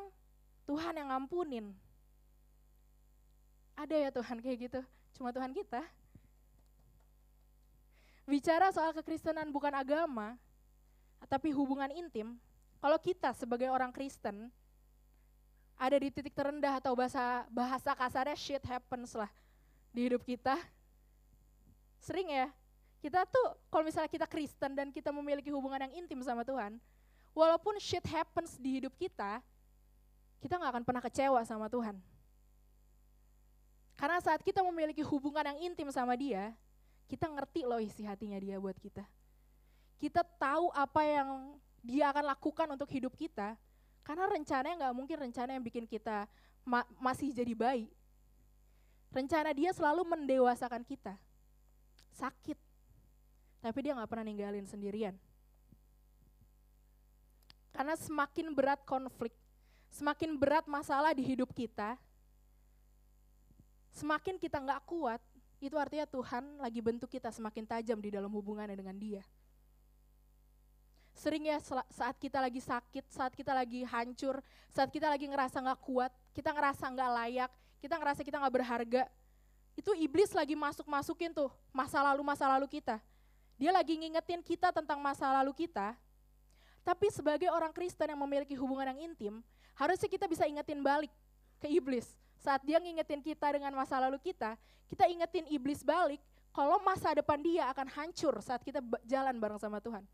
Tuhan 0.68 0.94
yang 1.00 1.10
ngampunin. 1.10 1.74
Ada 3.77 3.96
ya 3.96 4.10
Tuhan 4.10 4.42
kayak 4.42 4.58
gitu 4.70 4.82
cuma 5.18 5.34
Tuhan 5.34 5.50
kita. 5.50 5.82
Bicara 8.30 8.70
soal 8.70 8.94
kekristenan 8.94 9.50
bukan 9.50 9.74
agama, 9.74 10.38
tapi 11.25 11.50
hubungan 11.50 11.89
intim, 11.89 12.38
kalau 12.77 13.01
kita 13.01 13.34
sebagai 13.34 13.74
orang 13.74 13.89
Kristen 13.89 14.54
ada 15.77 15.98
di 15.98 16.13
titik 16.13 16.38
terendah 16.38 16.77
atau 16.77 16.94
bahasa 16.94 17.46
bahasa 17.50 17.94
kasarnya 17.98 18.38
shit 18.38 18.62
happens 18.66 19.18
lah 19.18 19.32
di 19.89 20.06
hidup 20.06 20.22
kita. 20.22 20.54
Sering 21.98 22.30
ya, 22.30 22.48
kita 22.98 23.24
tuh 23.30 23.48
kalau 23.70 23.86
misalnya 23.86 24.10
kita 24.10 24.25
Kristen 24.25 24.74
dan 24.74 24.89
kita 24.89 25.13
memiliki 25.13 25.54
hubungan 25.54 25.86
yang 25.86 25.94
intim 26.04 26.20
sama 26.25 26.42
Tuhan, 26.42 26.82
walaupun 27.38 27.77
shit 27.77 28.04
happens 28.10 28.58
di 28.58 28.82
hidup 28.82 28.94
kita, 28.98 29.39
kita 30.42 30.58
nggak 30.58 30.72
akan 30.74 30.84
pernah 30.86 31.04
kecewa 31.06 31.42
sama 31.46 31.70
Tuhan. 31.70 31.98
Karena 33.98 34.22
saat 34.22 34.46
kita 34.46 34.62
memiliki 34.62 35.01
hubungan 35.01 35.42
yang 35.42 35.74
intim 35.74 35.89
sama 35.89 36.13
dia, 36.13 36.54
kita 37.10 37.25
ngerti 37.25 37.66
loh 37.66 37.82
isi 37.82 38.06
hatinya 38.06 38.38
dia 38.38 38.62
buat 38.62 38.77
kita. 38.77 39.01
Kita 39.98 40.22
tahu 40.38 40.70
apa 40.70 41.01
yang 41.01 41.58
dia 41.82 42.13
akan 42.13 42.25
lakukan 42.30 42.68
untuk 42.70 42.89
hidup 42.94 43.18
kita, 43.18 43.58
karena 44.06 44.30
rencananya 44.30 44.75
nggak 44.86 44.96
mungkin 44.98 45.18
rencana 45.18 45.58
yang 45.58 45.66
bikin 45.66 45.89
kita 45.89 46.30
ma 46.62 46.86
masih 47.01 47.34
jadi 47.34 47.58
bayi. 47.58 47.89
Rencana 49.10 49.50
dia 49.56 49.74
selalu 49.74 50.06
mendewasakan 50.06 50.86
kita. 50.86 51.18
Sakit, 52.13 52.60
tapi 53.62 53.86
dia 53.86 53.98
nggak 53.98 54.10
pernah 54.10 54.26
ninggalin 54.26 54.68
sendirian. 54.68 55.16
Karena 57.74 57.94
semakin 57.94 58.54
berat 58.58 58.82
konflik, 58.86 59.34
semakin 59.94 60.34
berat 60.34 60.66
masalah 60.66 61.14
di 61.14 61.22
hidup 61.22 61.54
kita, 61.54 61.98
Semakin 63.98 64.38
kita 64.38 64.62
nggak 64.62 64.86
kuat, 64.86 65.18
itu 65.58 65.74
artinya 65.74 66.06
Tuhan 66.06 66.62
lagi 66.62 66.86
bentuk 66.86 67.10
kita 67.10 67.34
semakin 67.34 67.66
tajam 67.66 67.98
di 67.98 68.14
dalam 68.14 68.30
hubungannya 68.30 68.78
dengan 68.78 68.94
dia. 68.94 69.26
Sering 71.18 71.50
ya 71.50 71.58
saat 71.90 72.14
kita 72.22 72.38
lagi 72.38 72.62
sakit, 72.62 73.10
saat 73.10 73.34
kita 73.34 73.58
lagi 73.58 73.82
hancur, 73.90 74.38
saat 74.70 74.94
kita 74.94 75.10
lagi 75.10 75.26
ngerasa 75.26 75.58
nggak 75.66 75.82
kuat, 75.82 76.14
kita 76.30 76.54
ngerasa 76.54 76.86
nggak 76.94 77.10
layak, 77.10 77.52
kita 77.82 77.96
ngerasa 77.98 78.22
kita 78.22 78.38
nggak 78.38 78.54
berharga, 78.54 79.04
itu 79.74 79.92
iblis 79.98 80.30
lagi 80.38 80.54
masuk-masukin 80.54 81.34
tuh 81.34 81.50
masa 81.74 82.06
lalu-masa 82.06 82.46
lalu 82.46 82.70
kita. 82.70 83.02
Dia 83.58 83.74
lagi 83.74 83.98
ngingetin 83.98 84.46
kita 84.46 84.70
tentang 84.70 85.02
masa 85.02 85.34
lalu 85.42 85.54
kita, 85.66 85.98
tapi 86.86 87.10
sebagai 87.10 87.50
orang 87.50 87.74
Kristen 87.74 88.14
yang 88.14 88.22
memiliki 88.22 88.54
hubungan 88.54 88.94
yang 88.94 89.12
intim, 89.12 89.34
harusnya 89.74 90.08
kita 90.08 90.30
bisa 90.30 90.46
ingetin 90.46 90.80
balik 90.80 91.12
ke 91.58 91.68
iblis 91.68 92.14
saat 92.42 92.62
dia 92.62 92.78
ngingetin 92.78 93.22
kita 93.22 93.50
dengan 93.50 93.74
masa 93.74 93.98
lalu 93.98 94.22
kita, 94.22 94.56
kita 94.88 95.10
ingetin 95.10 95.46
iblis 95.50 95.82
balik 95.82 96.22
kalau 96.54 96.80
masa 96.82 97.14
depan 97.14 97.38
dia 97.42 97.70
akan 97.74 97.90
hancur 97.92 98.40
saat 98.42 98.62
kita 98.62 98.82
jalan 99.06 99.36
bareng 99.38 99.60
sama 99.60 99.82
Tuhan. 99.82 100.06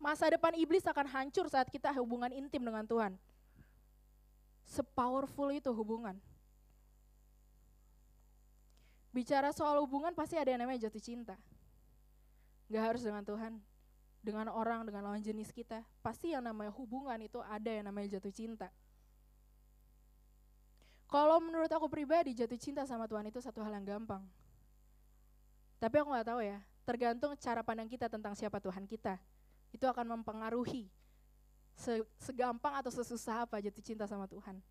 Masa 0.00 0.28
depan 0.28 0.52
iblis 0.60 0.84
akan 0.84 1.08
hancur 1.08 1.48
saat 1.48 1.68
kita 1.72 1.88
hubungan 1.96 2.28
intim 2.32 2.60
dengan 2.60 2.84
Tuhan. 2.84 3.16
Sepowerful 4.68 5.48
itu 5.52 5.72
hubungan. 5.72 6.16
Bicara 9.14 9.54
soal 9.54 9.80
hubungan 9.80 10.12
pasti 10.12 10.36
ada 10.36 10.52
yang 10.52 10.60
namanya 10.60 10.90
jatuh 10.90 11.00
cinta. 11.00 11.36
Gak 12.72 12.82
harus 12.82 13.02
dengan 13.04 13.24
Tuhan, 13.24 13.52
dengan 14.24 14.48
orang, 14.48 14.88
dengan 14.88 15.10
lawan 15.10 15.20
jenis 15.20 15.52
kita. 15.52 15.84
Pasti 16.00 16.32
yang 16.32 16.44
namanya 16.44 16.72
hubungan 16.72 17.20
itu 17.20 17.38
ada 17.44 17.68
yang 17.68 17.84
namanya 17.84 18.16
jatuh 18.16 18.32
cinta. 18.32 18.72
Kalau 21.04 21.38
menurut 21.38 21.68
aku 21.70 21.86
pribadi 21.86 22.34
jatuh 22.34 22.58
cinta 22.58 22.82
sama 22.88 23.04
Tuhan 23.06 23.28
itu 23.28 23.38
satu 23.38 23.60
hal 23.62 23.70
yang 23.76 23.86
gampang. 23.86 24.24
Tapi 25.78 25.94
aku 26.00 26.08
nggak 26.10 26.26
tahu 26.26 26.40
ya, 26.40 26.58
tergantung 26.88 27.36
cara 27.36 27.60
pandang 27.60 27.86
kita 27.86 28.08
tentang 28.08 28.32
siapa 28.32 28.56
Tuhan 28.58 28.88
kita. 28.88 29.20
Itu 29.70 29.84
akan 29.84 30.16
mempengaruhi 30.16 30.88
segampang 32.18 32.78
atau 32.80 32.90
sesusah 32.90 33.44
apa 33.44 33.60
jatuh 33.60 33.82
cinta 33.84 34.08
sama 34.08 34.24
Tuhan. 34.30 34.62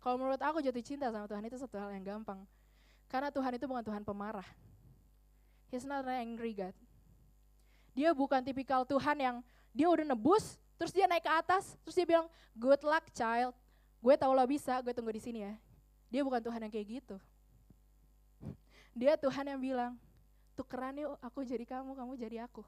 Kalau 0.00 0.16
menurut 0.16 0.40
aku 0.40 0.64
jatuh 0.64 0.80
cinta 0.80 1.12
sama 1.12 1.28
Tuhan 1.28 1.44
itu 1.44 1.56
satu 1.60 1.76
hal 1.76 1.92
yang 1.92 2.04
gampang. 2.04 2.40
Karena 3.10 3.28
Tuhan 3.28 3.52
itu 3.58 3.66
bukan 3.68 3.84
Tuhan 3.84 4.00
pemarah. 4.06 4.46
He's 5.70 5.86
not 5.86 6.02
an 6.02 6.18
angry 6.18 6.52
God. 6.52 6.74
Dia 7.94 8.10
bukan 8.10 8.42
tipikal 8.42 8.82
Tuhan 8.82 9.16
yang 9.18 9.36
dia 9.70 9.86
udah 9.86 10.02
nebus, 10.02 10.58
terus 10.74 10.90
dia 10.90 11.06
naik 11.06 11.22
ke 11.22 11.30
atas, 11.30 11.78
terus 11.86 11.94
dia 11.94 12.06
bilang, 12.06 12.26
good 12.58 12.82
luck 12.82 13.06
child, 13.14 13.54
gue 14.02 14.14
tau 14.18 14.34
lo 14.34 14.42
bisa, 14.50 14.74
gue 14.82 14.90
tunggu 14.90 15.14
di 15.14 15.22
sini 15.22 15.46
ya. 15.46 15.54
Dia 16.10 16.26
bukan 16.26 16.42
Tuhan 16.42 16.66
yang 16.66 16.72
kayak 16.74 16.88
gitu. 17.00 17.16
Dia 18.90 19.14
Tuhan 19.14 19.46
yang 19.46 19.60
bilang, 19.62 19.92
tukeran 20.58 20.98
yuk, 20.98 21.14
aku 21.22 21.46
jadi 21.46 21.62
kamu, 21.62 21.94
kamu 21.94 22.12
jadi 22.18 22.36
aku. 22.50 22.66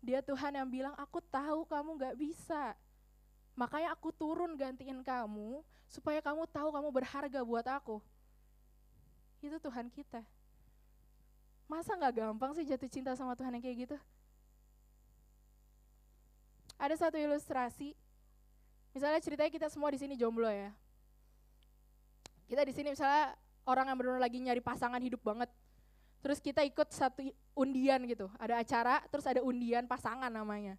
Dia 0.00 0.22
Tuhan 0.22 0.54
yang 0.54 0.68
bilang, 0.70 0.94
aku 0.96 1.18
tahu 1.18 1.66
kamu 1.66 1.90
gak 1.98 2.14
bisa. 2.16 2.78
Makanya 3.58 3.92
aku 3.92 4.14
turun 4.14 4.54
gantiin 4.54 5.02
kamu, 5.02 5.60
supaya 5.90 6.22
kamu 6.22 6.46
tahu 6.48 6.70
kamu 6.70 6.88
berharga 6.88 7.40
buat 7.42 7.66
aku. 7.66 7.98
Itu 9.42 9.58
Tuhan 9.58 9.90
kita. 9.90 10.22
Masa 11.70 11.94
gak 11.94 12.18
gampang 12.18 12.50
sih 12.58 12.66
jatuh 12.66 12.90
cinta 12.90 13.14
sama 13.14 13.38
Tuhan 13.38 13.54
yang 13.54 13.62
kayak 13.62 13.86
gitu? 13.86 13.96
Ada 16.74 16.98
satu 17.06 17.14
ilustrasi, 17.14 17.94
misalnya 18.90 19.22
ceritanya 19.22 19.54
kita 19.54 19.70
semua 19.70 19.94
di 19.94 20.02
sini 20.02 20.18
jomblo 20.18 20.50
ya. 20.50 20.74
Kita 22.50 22.66
di 22.66 22.74
sini 22.74 22.90
misalnya 22.90 23.38
orang 23.62 23.86
yang 23.86 23.98
benar 24.02 24.18
lagi 24.18 24.42
nyari 24.42 24.58
pasangan 24.58 24.98
hidup 24.98 25.22
banget. 25.22 25.46
Terus 26.26 26.42
kita 26.42 26.66
ikut 26.66 26.90
satu 26.90 27.22
undian 27.54 28.02
gitu, 28.10 28.26
ada 28.34 28.58
acara, 28.58 28.98
terus 29.06 29.22
ada 29.30 29.38
undian 29.38 29.86
pasangan 29.86 30.28
namanya. 30.28 30.74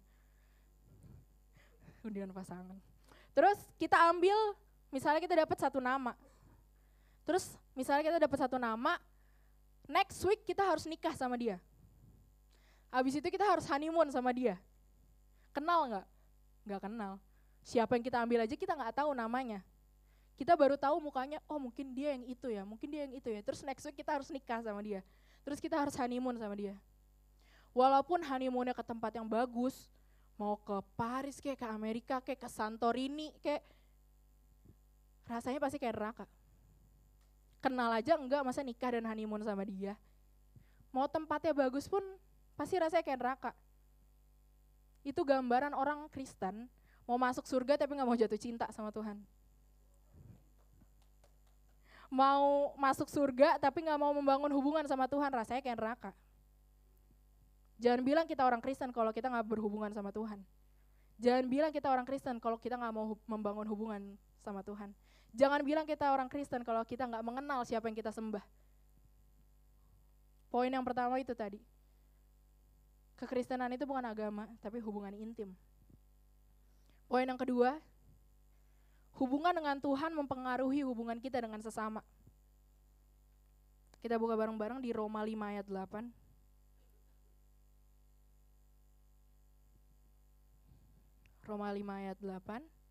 Undian 2.06 2.28
pasangan. 2.36 2.76
Terus 3.32 3.56
kita 3.80 3.96
ambil, 4.12 4.36
misalnya 4.92 5.24
kita 5.24 5.40
dapat 5.40 5.56
satu 5.56 5.80
nama. 5.80 6.12
Terus 7.24 7.56
misalnya 7.72 8.12
kita 8.12 8.18
dapat 8.20 8.38
satu 8.38 8.60
nama, 8.60 9.00
next 9.88 10.18
week 10.26 10.42
kita 10.46 10.62
harus 10.62 10.86
nikah 10.86 11.14
sama 11.14 11.34
dia. 11.38 11.58
Habis 12.92 13.18
itu 13.18 13.28
kita 13.32 13.46
harus 13.46 13.64
honeymoon 13.64 14.12
sama 14.12 14.30
dia. 14.36 14.60
Kenal 15.56 15.88
nggak? 15.88 16.06
Nggak 16.68 16.80
kenal. 16.84 17.12
Siapa 17.62 17.96
yang 17.96 18.04
kita 18.04 18.18
ambil 18.20 18.44
aja 18.44 18.54
kita 18.58 18.76
nggak 18.76 19.00
tahu 19.00 19.16
namanya. 19.16 19.64
Kita 20.36 20.58
baru 20.58 20.74
tahu 20.74 20.98
mukanya, 20.98 21.38
oh 21.46 21.60
mungkin 21.60 21.94
dia 21.94 22.16
yang 22.18 22.24
itu 22.26 22.50
ya, 22.50 22.66
mungkin 22.66 22.88
dia 22.90 23.06
yang 23.06 23.14
itu 23.14 23.28
ya. 23.30 23.40
Terus 23.44 23.62
next 23.62 23.84
week 23.86 23.96
kita 23.96 24.16
harus 24.16 24.28
nikah 24.32 24.58
sama 24.64 24.80
dia. 24.82 25.00
Terus 25.46 25.62
kita 25.62 25.78
harus 25.78 25.94
honeymoon 25.94 26.34
sama 26.36 26.56
dia. 26.58 26.74
Walaupun 27.72 28.20
honeymoonnya 28.20 28.74
ke 28.76 28.84
tempat 28.84 29.16
yang 29.16 29.24
bagus, 29.24 29.88
mau 30.36 30.58
ke 30.58 30.76
Paris 30.98 31.38
kayak 31.38 31.60
ke 31.60 31.66
Amerika 31.68 32.16
kayak 32.18 32.40
ke 32.42 32.48
Santorini 32.50 33.30
kayak 33.38 33.62
rasanya 35.30 35.62
pasti 35.62 35.78
kayak 35.78 35.94
neraka 35.94 36.24
kenal 37.62 37.94
aja 37.94 38.18
enggak 38.18 38.42
masa 38.42 38.66
nikah 38.66 38.98
dan 38.98 39.06
honeymoon 39.06 39.46
sama 39.46 39.62
dia. 39.62 39.94
Mau 40.90 41.06
tempatnya 41.06 41.54
bagus 41.54 41.86
pun 41.86 42.02
pasti 42.58 42.76
rasanya 42.76 43.06
kayak 43.06 43.20
neraka. 43.22 43.50
Itu 45.06 45.22
gambaran 45.22 45.72
orang 45.72 46.10
Kristen 46.10 46.66
mau 47.06 47.16
masuk 47.16 47.46
surga 47.46 47.78
tapi 47.78 47.94
nggak 47.94 48.08
mau 48.08 48.18
jatuh 48.18 48.36
cinta 48.36 48.66
sama 48.74 48.90
Tuhan. 48.90 49.16
Mau 52.12 52.76
masuk 52.76 53.08
surga 53.08 53.56
tapi 53.56 53.88
nggak 53.88 53.96
mau 53.96 54.12
membangun 54.12 54.52
hubungan 54.52 54.84
sama 54.84 55.08
Tuhan 55.08 55.32
rasanya 55.32 55.64
kayak 55.64 55.78
neraka. 55.80 56.10
Jangan 57.80 58.04
bilang 58.04 58.26
kita 58.28 58.44
orang 58.44 58.60
Kristen 58.60 58.92
kalau 58.92 59.10
kita 59.10 59.32
nggak 59.32 59.48
berhubungan 59.48 59.90
sama 59.90 60.12
Tuhan. 60.12 60.44
Jangan 61.18 61.44
bilang 61.48 61.72
kita 61.72 61.88
orang 61.88 62.04
Kristen 62.04 62.36
kalau 62.38 62.60
kita 62.60 62.76
nggak 62.76 62.94
mau 62.94 63.16
membangun 63.26 63.66
hubungan 63.66 64.02
sama 64.44 64.60
Tuhan. 64.62 64.92
Jangan 65.32 65.64
bilang 65.64 65.88
kita 65.88 66.12
orang 66.12 66.28
Kristen 66.28 66.60
kalau 66.60 66.84
kita 66.84 67.08
nggak 67.08 67.24
mengenal 67.24 67.64
siapa 67.64 67.88
yang 67.88 67.96
kita 67.96 68.12
sembah. 68.12 68.44
Poin 70.52 70.68
yang 70.68 70.84
pertama 70.84 71.16
itu 71.16 71.32
tadi. 71.32 71.56
Kekristenan 73.16 73.72
itu 73.72 73.88
bukan 73.88 74.04
agama, 74.04 74.44
tapi 74.60 74.76
hubungan 74.84 75.16
intim. 75.16 75.56
Poin 77.08 77.24
yang 77.24 77.40
kedua, 77.40 77.80
hubungan 79.16 79.56
dengan 79.56 79.80
Tuhan 79.80 80.12
mempengaruhi 80.12 80.84
hubungan 80.84 81.16
kita 81.16 81.40
dengan 81.40 81.64
sesama. 81.64 82.04
Kita 84.04 84.20
buka 84.20 84.36
bareng-bareng 84.36 84.84
di 84.84 84.92
Roma 84.92 85.24
5 85.24 85.32
ayat 85.32 85.64
8. 85.64 86.12
Roma 91.48 91.70
5 91.72 92.00
ayat 92.02 92.18
8. 92.20 92.81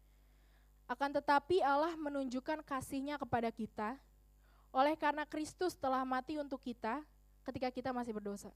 Akan 0.91 1.07
tetapi 1.07 1.63
Allah 1.63 1.95
menunjukkan 1.95 2.67
kasihnya 2.67 3.15
kepada 3.15 3.47
kita 3.47 3.95
oleh 4.75 4.99
karena 4.99 5.23
Kristus 5.23 5.71
telah 5.71 6.03
mati 6.03 6.35
untuk 6.35 6.59
kita 6.59 6.99
ketika 7.47 7.71
kita 7.71 7.95
masih 7.95 8.11
berdosa. 8.11 8.51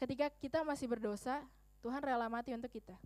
Ketika 0.00 0.32
kita 0.32 0.64
masih 0.64 0.88
berdosa, 0.88 1.44
Tuhan 1.84 2.00
rela 2.00 2.32
mati 2.32 2.56
untuk 2.56 2.72
kita. 2.72 2.96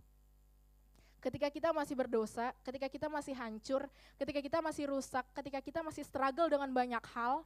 Ketika 1.19 1.51
kita 1.51 1.75
masih 1.75 1.99
berdosa, 1.99 2.55
ketika 2.63 2.87
kita 2.87 3.11
masih 3.11 3.35
hancur, 3.35 3.91
ketika 4.15 4.39
kita 4.39 4.63
masih 4.63 4.87
rusak, 4.87 5.27
ketika 5.35 5.59
kita 5.59 5.83
masih 5.83 6.07
struggle 6.07 6.47
dengan 6.47 6.71
banyak 6.71 7.03
hal, 7.11 7.43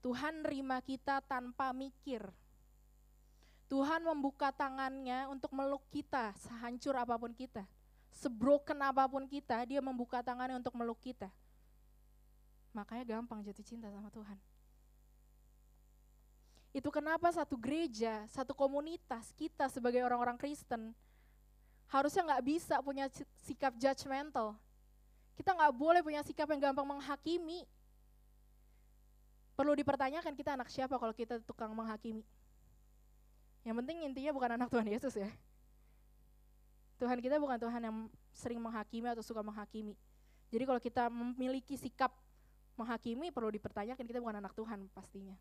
Tuhan 0.00 0.40
nerima 0.40 0.80
kita 0.80 1.20
tanpa 1.20 1.76
mikir. 1.76 2.24
Tuhan 3.68 4.08
membuka 4.08 4.48
tangannya 4.56 5.28
untuk 5.28 5.52
meluk 5.52 5.84
kita, 5.92 6.32
sehancur 6.40 6.96
apa 6.96 7.20
pun 7.20 7.36
kita 7.36 7.68
sebroken 8.12 8.78
apa 8.82 9.04
pun 9.06 9.24
kita, 9.28 9.62
dia 9.68 9.80
membuka 9.82 10.24
tangannya 10.24 10.58
untuk 10.58 10.74
meluk 10.74 10.98
kita. 10.98 11.30
Makanya 12.72 13.18
gampang 13.18 13.42
jatuh 13.42 13.64
cinta 13.64 13.88
sama 13.88 14.08
Tuhan. 14.12 14.38
Itu 16.70 16.92
kenapa 16.92 17.32
satu 17.32 17.56
gereja, 17.56 18.28
satu 18.28 18.52
komunitas 18.52 19.32
kita 19.34 19.66
sebagai 19.72 20.04
orang-orang 20.04 20.36
Kristen 20.36 20.92
harusnya 21.88 22.20
nggak 22.28 22.44
bisa 22.44 22.76
punya 22.84 23.08
sikap 23.48 23.72
judgmental. 23.80 24.52
Kita 25.32 25.56
nggak 25.56 25.72
boleh 25.72 26.00
punya 26.04 26.20
sikap 26.20 26.44
yang 26.52 26.70
gampang 26.70 26.84
menghakimi. 26.84 27.64
Perlu 29.56 29.74
dipertanyakan 29.74 30.36
kita 30.36 30.54
anak 30.54 30.68
siapa 30.70 30.94
kalau 31.00 31.14
kita 31.16 31.40
tukang 31.42 31.72
menghakimi. 31.72 32.22
Yang 33.64 33.74
penting 33.82 33.96
intinya 34.06 34.30
bukan 34.36 34.50
anak 34.60 34.68
Tuhan 34.70 34.86
Yesus 34.86 35.16
ya. 35.18 35.30
Tuhan 36.98 37.22
kita 37.22 37.38
bukan 37.38 37.58
Tuhan 37.62 37.80
yang 37.82 37.96
sering 38.34 38.58
menghakimi 38.58 39.06
atau 39.06 39.22
suka 39.22 39.38
menghakimi. 39.42 39.94
Jadi 40.50 40.64
kalau 40.66 40.80
kita 40.82 41.06
memiliki 41.06 41.78
sikap 41.78 42.10
menghakimi 42.74 43.30
perlu 43.30 43.50
dipertanyakan 43.54 44.02
kita 44.02 44.18
bukan 44.18 44.38
anak 44.42 44.54
Tuhan 44.54 44.90
pastinya. 44.90 45.34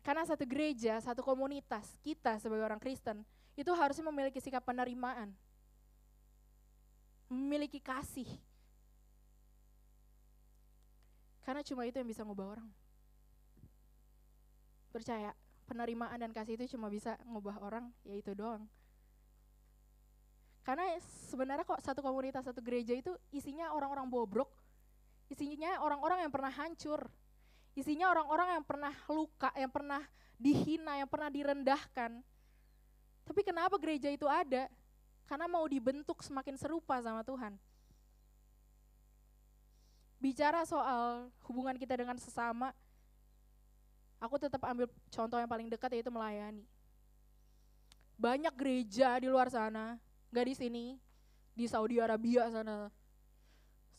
Karena 0.00 0.24
satu 0.24 0.48
gereja, 0.48 0.96
satu 1.02 1.20
komunitas, 1.20 1.98
kita 2.00 2.40
sebagai 2.40 2.64
orang 2.64 2.80
Kristen, 2.80 3.20
itu 3.52 3.68
harusnya 3.76 4.06
memiliki 4.08 4.40
sikap 4.40 4.64
penerimaan. 4.64 5.34
Memiliki 7.28 7.78
kasih. 7.78 8.26
Karena 11.44 11.60
cuma 11.60 11.84
itu 11.84 12.00
yang 12.00 12.08
bisa 12.08 12.24
ngubah 12.24 12.58
orang. 12.58 12.68
Percaya, 14.90 15.36
penerimaan 15.68 16.18
dan 16.18 16.32
kasih 16.32 16.56
itu 16.58 16.74
cuma 16.74 16.88
bisa 16.88 17.14
ngubah 17.28 17.60
orang, 17.62 17.92
ya 18.02 18.16
itu 18.16 18.32
doang. 18.32 18.66
Karena 20.60 20.84
sebenarnya 21.32 21.64
kok 21.64 21.80
satu 21.80 22.04
komunitas, 22.04 22.44
satu 22.44 22.60
gereja 22.60 22.92
itu 22.92 23.16
isinya 23.32 23.72
orang-orang 23.72 24.06
bobrok, 24.06 24.50
isinya 25.32 25.80
orang-orang 25.80 26.28
yang 26.28 26.32
pernah 26.32 26.52
hancur, 26.52 27.08
isinya 27.72 28.12
orang-orang 28.12 28.60
yang 28.60 28.64
pernah 28.64 28.92
luka, 29.08 29.50
yang 29.56 29.72
pernah 29.72 30.02
dihina, 30.36 31.00
yang 31.00 31.08
pernah 31.08 31.32
direndahkan. 31.32 32.20
Tapi 33.24 33.40
kenapa 33.40 33.80
gereja 33.80 34.12
itu 34.12 34.28
ada? 34.28 34.68
Karena 35.24 35.46
mau 35.46 35.64
dibentuk 35.64 36.20
semakin 36.20 36.58
serupa 36.58 36.98
sama 37.00 37.22
Tuhan. 37.22 37.54
Bicara 40.20 40.66
soal 40.68 41.32
hubungan 41.48 41.80
kita 41.80 41.96
dengan 41.96 42.20
sesama, 42.20 42.76
aku 44.20 44.36
tetap 44.36 44.60
ambil 44.68 44.84
contoh 45.08 45.40
yang 45.40 45.48
paling 45.48 45.72
dekat 45.72 45.96
yaitu 45.96 46.12
melayani. 46.12 46.66
Banyak 48.20 48.52
gereja 48.52 49.16
di 49.16 49.32
luar 49.32 49.48
sana 49.48 49.96
nggak 50.30 50.46
di 50.46 50.54
sini, 50.54 50.84
di 51.54 51.66
Saudi 51.66 51.98
Arabia 51.98 52.46
sana. 52.48 52.88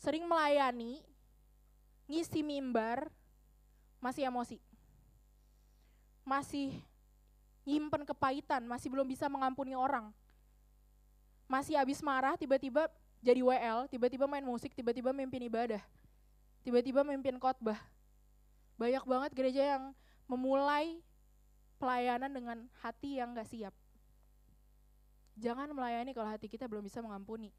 Sering 0.01 0.25
melayani, 0.25 1.03
ngisi 2.07 2.41
mimbar, 2.41 3.11
masih 4.01 4.25
emosi. 4.27 4.57
Masih 6.25 6.73
nyimpen 7.67 8.07
kepahitan, 8.07 8.65
masih 8.65 8.89
belum 8.89 9.05
bisa 9.05 9.29
mengampuni 9.29 9.77
orang. 9.77 10.09
Masih 11.45 11.77
habis 11.77 11.99
marah, 12.01 12.39
tiba-tiba 12.39 12.89
jadi 13.21 13.43
WL, 13.43 13.85
tiba-tiba 13.91 14.25
main 14.25 14.41
musik, 14.41 14.73
tiba-tiba 14.73 15.13
mimpin 15.13 15.45
ibadah. 15.45 15.83
Tiba-tiba 16.65 17.05
mimpin 17.05 17.37
khotbah. 17.37 17.77
Banyak 18.79 19.03
banget 19.05 19.31
gereja 19.35 19.63
yang 19.77 19.83
memulai 20.25 21.03
pelayanan 21.77 22.31
dengan 22.33 22.57
hati 22.81 23.19
yang 23.21 23.33
gak 23.37 23.49
siap 23.49 23.73
Jangan 25.41 25.73
melayani 25.73 26.13
kalau 26.13 26.29
hati 26.29 26.45
kita 26.45 26.69
belum 26.69 26.85
bisa 26.85 27.01
mengampuni. 27.01 27.49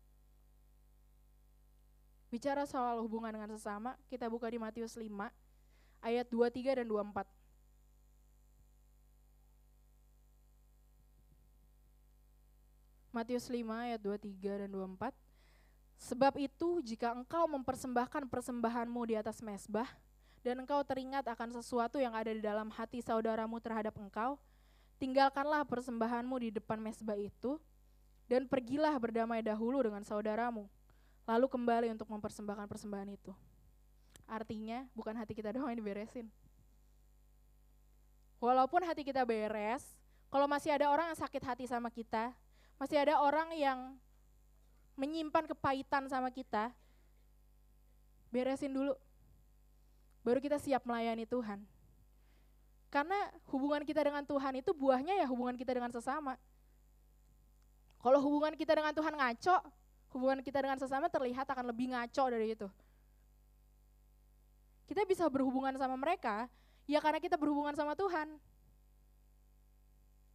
Bicara 2.31 2.63
soal 2.65 3.03
hubungan 3.03 3.35
dengan 3.35 3.51
sesama, 3.59 3.99
kita 4.07 4.31
buka 4.31 4.47
di 4.47 4.57
Matius 4.57 4.95
5 4.95 5.11
ayat 6.01 6.27
23 6.31 6.79
dan 6.79 6.87
24. 6.87 7.27
Matius 13.13 13.45
5 13.51 13.61
ayat 13.69 14.01
23 14.01 14.63
dan 14.65 14.71
24. 14.73 15.13
Sebab 16.01 16.35
itu 16.41 16.81
jika 16.81 17.13
engkau 17.13 17.45
mempersembahkan 17.51 18.31
persembahanmu 18.31 19.01
di 19.11 19.15
atas 19.19 19.45
mesbah, 19.45 19.87
dan 20.43 20.59
engkau 20.59 20.83
teringat 20.83 21.23
akan 21.23 21.55
sesuatu 21.63 22.03
yang 22.03 22.15
ada 22.15 22.35
di 22.35 22.43
dalam 22.43 22.67
hati 22.75 22.99
saudaramu 22.99 23.63
terhadap 23.63 23.95
engkau, 23.95 24.35
tinggalkanlah 24.99 25.63
persembahanmu 25.63 26.35
di 26.43 26.49
depan 26.51 26.83
mesbah 26.83 27.15
itu, 27.15 27.63
dan 28.33 28.49
pergilah 28.49 28.97
berdamai 28.97 29.45
dahulu 29.45 29.85
dengan 29.85 30.01
saudaramu, 30.01 30.65
lalu 31.29 31.47
kembali 31.53 31.93
untuk 31.93 32.09
mempersembahkan 32.09 32.65
persembahan 32.65 33.13
itu. 33.13 33.37
Artinya 34.25 34.89
bukan 34.97 35.13
hati 35.21 35.37
kita 35.37 35.53
doang 35.53 35.69
yang 35.69 35.85
diberesin. 35.85 36.33
Walaupun 38.41 38.89
hati 38.89 39.05
kita 39.05 39.21
beres, 39.29 39.85
kalau 40.33 40.49
masih 40.49 40.73
ada 40.73 40.89
orang 40.89 41.13
yang 41.13 41.19
sakit 41.21 41.45
hati 41.45 41.65
sama 41.69 41.93
kita, 41.93 42.33
masih 42.81 43.05
ada 43.05 43.21
orang 43.21 43.53
yang 43.53 44.01
menyimpan 44.97 45.53
kepahitan 45.53 46.09
sama 46.09 46.33
kita, 46.33 46.73
beresin 48.33 48.73
dulu. 48.73 48.97
Baru 50.25 50.41
kita 50.41 50.57
siap 50.57 50.89
melayani 50.89 51.29
Tuhan. 51.29 51.61
Karena 52.89 53.29
hubungan 53.53 53.85
kita 53.85 54.01
dengan 54.01 54.25
Tuhan 54.25 54.57
itu 54.57 54.73
buahnya 54.73 55.21
ya 55.21 55.29
hubungan 55.29 55.53
kita 55.53 55.77
dengan 55.77 55.93
sesama. 55.93 56.41
Kalau 58.03 58.19
hubungan 58.19 58.59
kita 58.59 58.75
dengan 58.75 58.91
Tuhan 58.91 59.15
ngaco, 59.15 59.57
hubungan 60.11 60.43
kita 60.43 60.59
dengan 60.59 60.75
sesama 60.75 61.07
terlihat 61.07 61.47
akan 61.47 61.71
lebih 61.71 61.95
ngaco 61.95 62.25
dari 62.27 62.59
itu. 62.59 62.67
Kita 64.91 65.07
bisa 65.07 65.25
berhubungan 65.31 65.73
sama 65.79 65.95
mereka, 65.95 66.51
ya 66.91 66.99
karena 66.99 67.23
kita 67.23 67.39
berhubungan 67.39 67.73
sama 67.79 67.95
Tuhan. 67.95 68.37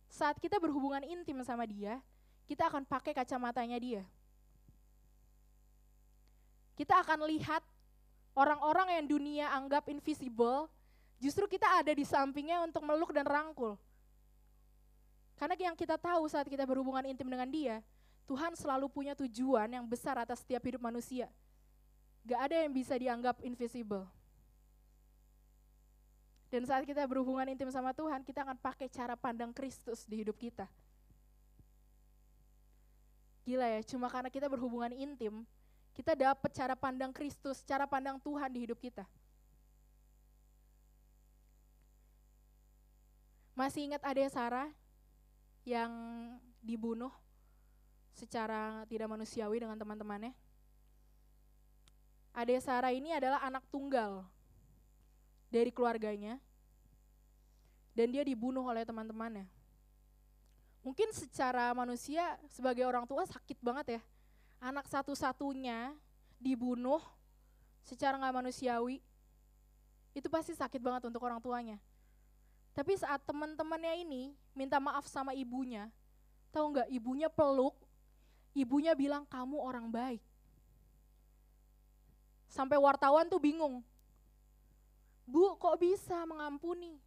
Saat 0.08 0.40
kita 0.40 0.58
berhubungan 0.64 1.04
intim 1.04 1.44
sama 1.44 1.68
dia, 1.68 2.00
kita 2.48 2.72
akan 2.72 2.88
pakai 2.88 3.12
kacamatanya 3.12 3.78
dia. 3.78 4.04
Kita 6.80 7.04
akan 7.04 7.28
lihat 7.28 7.62
orang-orang 8.32 8.96
yang 8.96 9.06
dunia 9.12 9.46
anggap 9.52 9.92
invisible, 9.92 10.72
justru 11.20 11.44
kita 11.52 11.84
ada 11.84 11.92
di 11.92 12.08
sampingnya 12.08 12.64
untuk 12.64 12.88
meluk 12.88 13.12
dan 13.12 13.28
rangkul. 13.28 13.76
Karena 15.38 15.54
yang 15.54 15.78
kita 15.78 16.02
tahu 16.02 16.26
saat 16.26 16.50
kita 16.50 16.66
berhubungan 16.66 17.06
intim 17.06 17.30
dengan 17.30 17.46
dia, 17.46 17.86
Tuhan 18.26 18.58
selalu 18.58 18.90
punya 18.90 19.14
tujuan 19.14 19.70
yang 19.70 19.86
besar 19.86 20.18
atas 20.18 20.42
setiap 20.42 20.66
hidup 20.66 20.82
manusia. 20.82 21.30
Gak 22.26 22.52
ada 22.52 22.66
yang 22.66 22.74
bisa 22.74 22.98
dianggap 22.98 23.40
invisible. 23.46 24.04
Dan 26.50 26.66
saat 26.66 26.84
kita 26.84 27.06
berhubungan 27.06 27.48
intim 27.48 27.70
sama 27.70 27.94
Tuhan, 27.94 28.26
kita 28.26 28.42
akan 28.44 28.58
pakai 28.58 28.90
cara 28.90 29.14
pandang 29.16 29.54
Kristus 29.54 30.04
di 30.10 30.26
hidup 30.26 30.36
kita. 30.36 30.66
Gila 33.48 33.64
ya, 33.64 33.80
cuma 33.88 34.12
karena 34.12 34.28
kita 34.28 34.52
berhubungan 34.52 34.92
intim, 34.92 35.48
kita 35.96 36.18
dapat 36.18 36.52
cara 36.52 36.76
pandang 36.76 37.16
Kristus, 37.16 37.64
cara 37.64 37.88
pandang 37.88 38.20
Tuhan 38.20 38.52
di 38.52 38.60
hidup 38.68 38.80
kita. 38.80 39.08
Masih 43.56 43.88
ingat 43.88 44.04
ada 44.04 44.24
Sarah 44.28 44.68
yang 45.68 45.92
dibunuh 46.64 47.12
secara 48.16 48.88
tidak 48.88 49.12
manusiawi 49.12 49.60
dengan 49.60 49.76
teman-temannya? 49.76 50.32
Ade 52.32 52.56
Sarah 52.64 52.96
ini 52.96 53.12
adalah 53.12 53.44
anak 53.44 53.68
tunggal 53.68 54.24
dari 55.52 55.76
keluarganya 55.76 56.40
dan 57.92 58.08
dia 58.16 58.24
dibunuh 58.24 58.64
oleh 58.64 58.88
teman-temannya 58.88 59.58
mungkin 60.88 61.12
secara 61.12 61.76
manusia 61.76 62.40
sebagai 62.48 62.88
orang 62.88 63.04
tua 63.04 63.28
sakit 63.28 63.60
banget 63.60 64.00
ya. 64.00 64.02
Anak 64.64 64.88
satu-satunya 64.88 65.92
dibunuh 66.40 67.04
secara 67.84 68.16
nggak 68.16 68.36
manusiawi, 68.40 69.04
itu 70.16 70.28
pasti 70.32 70.56
sakit 70.56 70.80
banget 70.80 71.12
untuk 71.12 71.20
orang 71.28 71.44
tuanya. 71.44 71.76
Tapi 72.78 72.94
saat 72.94 73.26
teman-temannya 73.26 74.06
ini 74.06 74.38
minta 74.54 74.78
maaf 74.78 75.10
sama 75.10 75.34
ibunya, 75.34 75.90
tahu 76.54 76.78
nggak 76.78 76.94
ibunya 76.94 77.26
peluk, 77.26 77.74
ibunya 78.54 78.94
bilang 78.94 79.26
kamu 79.26 79.58
orang 79.58 79.90
baik. 79.90 80.22
Sampai 82.46 82.78
wartawan 82.78 83.26
tuh 83.26 83.42
bingung, 83.42 83.82
Bu 85.26 85.58
kok 85.58 85.82
bisa 85.82 86.22
mengampuni? 86.30 87.02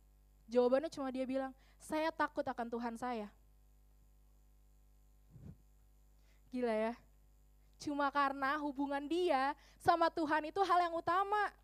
Jawabannya 0.50 0.90
cuma 0.90 1.14
dia 1.14 1.22
bilang, 1.22 1.54
saya 1.78 2.11
takut 2.11 2.42
akan 2.42 2.66
Tuhan 2.66 2.94
saya. 2.98 3.30
Gila 6.50 6.74
ya. 6.74 6.94
Cuma 7.78 8.11
karena 8.11 8.59
hubungan 8.59 9.06
dia 9.06 9.54
sama 9.80 10.11
Tuhan 10.11 10.50
itu 10.50 10.61
hal 10.66 10.90
yang 10.90 10.98
utama. 10.98 11.54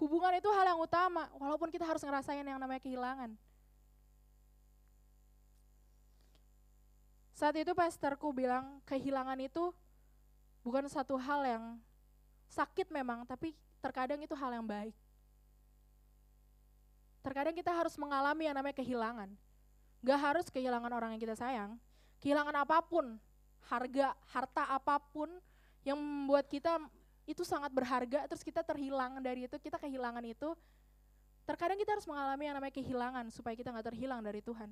Hubungan 0.00 0.32
itu 0.32 0.48
hal 0.48 0.64
yang 0.64 0.80
utama, 0.80 1.28
walaupun 1.36 1.68
kita 1.68 1.84
harus 1.84 2.00
ngerasain 2.00 2.40
yang 2.40 2.56
namanya 2.56 2.80
kehilangan. 2.80 3.36
Saat 7.36 7.60
itu 7.60 7.72
pastorku 7.76 8.32
bilang 8.32 8.80
kehilangan 8.88 9.36
itu 9.44 9.76
bukan 10.64 10.88
satu 10.88 11.20
hal 11.20 11.44
yang 11.44 11.64
sakit 12.48 12.88
memang, 12.88 13.28
tapi 13.28 13.52
terkadang 13.84 14.24
itu 14.24 14.32
hal 14.32 14.56
yang 14.56 14.64
baik. 14.64 14.96
Terkadang 17.20 17.52
kita 17.52 17.68
harus 17.68 17.92
mengalami 18.00 18.48
yang 18.48 18.56
namanya 18.56 18.80
kehilangan. 18.80 19.28
Gak 20.00 20.20
harus 20.20 20.48
kehilangan 20.48 20.92
orang 20.96 21.12
yang 21.12 21.20
kita 21.20 21.36
sayang, 21.36 21.76
kehilangan 22.24 22.56
apa 22.64 22.80
pun, 22.80 23.20
harga, 23.68 24.16
harta 24.32 24.64
apa 24.72 24.96
pun 24.96 25.28
yang 25.84 26.00
membuat 26.00 26.48
kita 26.48 26.80
itu 27.30 27.46
sangat 27.46 27.70
berharga, 27.70 28.26
terus 28.26 28.42
kita 28.42 28.66
terhilang 28.66 29.22
dari 29.22 29.46
itu, 29.46 29.56
kita 29.62 29.78
kehilangan 29.78 30.26
itu, 30.26 30.52
terkadang 31.46 31.78
kita 31.78 31.94
harus 31.94 32.06
mengalami 32.10 32.50
yang 32.50 32.56
namanya 32.58 32.74
kehilangan 32.74 33.30
supaya 33.30 33.54
kita 33.54 33.70
nggak 33.70 33.86
terhilang 33.94 34.20
dari 34.20 34.42
Tuhan. 34.42 34.70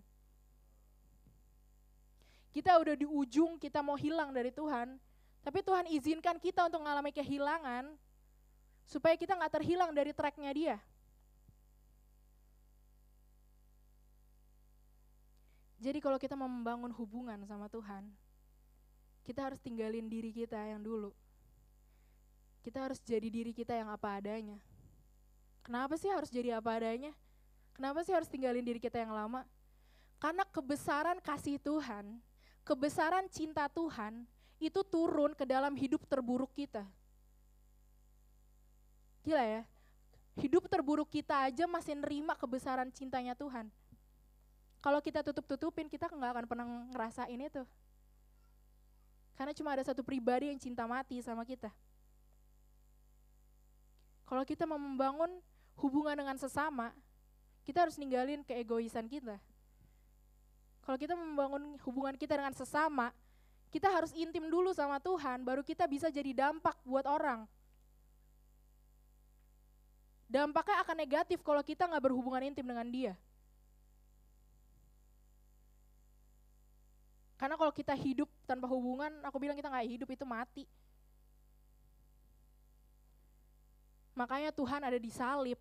Kita 2.51 2.75
udah 2.83 2.95
di 2.99 3.07
ujung, 3.07 3.55
kita 3.63 3.79
mau 3.79 3.95
hilang 3.95 4.35
dari 4.35 4.51
Tuhan, 4.51 4.99
tapi 5.47 5.63
Tuhan 5.63 5.87
izinkan 5.95 6.37
kita 6.43 6.67
untuk 6.67 6.83
mengalami 6.83 7.15
kehilangan 7.15 7.95
supaya 8.83 9.15
kita 9.15 9.39
nggak 9.39 9.63
terhilang 9.63 9.95
dari 9.95 10.11
tracknya 10.11 10.51
dia. 10.51 10.77
Jadi 15.79 16.03
kalau 16.03 16.19
kita 16.19 16.35
membangun 16.35 16.91
hubungan 16.91 17.39
sama 17.47 17.71
Tuhan, 17.71 18.11
kita 19.23 19.47
harus 19.47 19.63
tinggalin 19.63 20.11
diri 20.11 20.35
kita 20.35 20.59
yang 20.59 20.83
dulu. 20.83 21.15
Kita 22.63 22.85
harus 22.85 23.01
jadi 23.03 23.29
diri 23.31 23.55
kita 23.55 23.73
yang 23.75 23.89
apa 23.89 24.19
adanya. 24.19 24.59
Kenapa 25.63 25.95
sih 26.01 26.09
harus 26.09 26.33
jadi 26.33 26.59
apa 26.59 26.75
adanya? 26.75 27.13
Kenapa 27.77 28.03
sih 28.03 28.11
harus 28.11 28.27
tinggalin 28.27 28.65
diri 28.65 28.83
kita 28.83 28.99
yang 28.99 29.15
lama? 29.15 29.47
Karena 30.19 30.43
kebesaran 30.49 31.23
kasih 31.23 31.63
Tuhan, 31.63 32.19
kebesaran 32.67 33.31
cinta 33.31 33.71
Tuhan 33.71 34.27
itu 34.59 34.83
turun 34.83 35.31
ke 35.39 35.47
dalam 35.47 35.79
hidup 35.79 36.03
terburuk 36.11 36.51
kita. 36.51 36.83
Gila 39.23 39.45
ya, 39.45 39.63
hidup 40.43 40.67
terburuk 40.67 41.07
kita 41.07 41.47
aja 41.47 41.71
masih 41.71 41.95
nerima 41.95 42.35
kebesaran 42.35 42.91
cintanya 42.91 43.39
Tuhan. 43.39 43.71
Kalau 44.79 45.03
kita 45.03 45.27
tutup-tutupin, 45.27 45.91
kita 45.91 46.07
nggak 46.07 46.31
akan 46.35 46.47
pernah 46.47 46.67
ngerasain 46.95 47.39
itu. 47.39 47.63
Karena 49.35 49.55
cuma 49.55 49.71
ada 49.75 49.87
satu 49.87 50.03
pribadi 50.03 50.51
yang 50.51 50.59
cinta 50.59 50.87
mati 50.87 51.23
sama 51.23 51.47
kita. 51.47 51.71
Kalau 54.29 54.45
kita 54.45 54.69
mau 54.69 54.77
membangun 54.77 55.41
hubungan 55.81 56.13
dengan 56.13 56.37
sesama, 56.37 56.93
kita 57.65 57.89
harus 57.89 57.97
ninggalin 57.97 58.45
keegoisan 58.45 59.09
kita. 59.09 59.41
Kalau 60.85 61.01
kita 61.01 61.17
membangun 61.17 61.81
hubungan 61.89 62.13
kita 62.13 62.37
dengan 62.37 62.53
sesama, 62.53 63.09
kita 63.73 63.89
harus 63.89 64.13
intim 64.13 64.53
dulu 64.53 64.73
sama 64.77 65.01
Tuhan, 65.01 65.45
baru 65.49 65.65
kita 65.65 65.89
bisa 65.89 66.13
jadi 66.13 66.33
dampak 66.37 66.77
buat 66.85 67.09
orang. 67.09 67.49
Dampaknya 70.29 70.85
akan 70.85 70.97
negatif 70.97 71.41
kalau 71.41 71.65
kita 71.65 71.89
nggak 71.89 72.05
berhubungan 72.05 72.53
intim 72.53 72.69
dengan 72.69 72.85
dia. 72.85 73.17
Karena 77.41 77.57
kalau 77.57 77.73
kita 77.73 77.97
hidup 77.97 78.29
tanpa 78.45 78.69
hubungan, 78.69 79.09
aku 79.25 79.41
bilang 79.41 79.57
kita 79.57 79.73
nggak 79.73 79.89
hidup 79.89 80.09
itu 80.13 80.25
mati. 80.29 80.65
Makanya 84.19 84.51
Tuhan 84.51 84.83
ada 84.83 84.99
di 84.99 85.11
salib. 85.15 85.59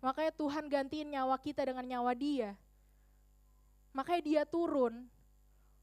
Makanya 0.00 0.32
Tuhan 0.32 0.64
gantiin 0.72 1.12
nyawa 1.12 1.36
kita 1.36 1.60
dengan 1.68 1.84
nyawa 1.84 2.16
dia. 2.16 2.56
Makanya 3.92 4.22
dia 4.24 4.42
turun 4.48 5.04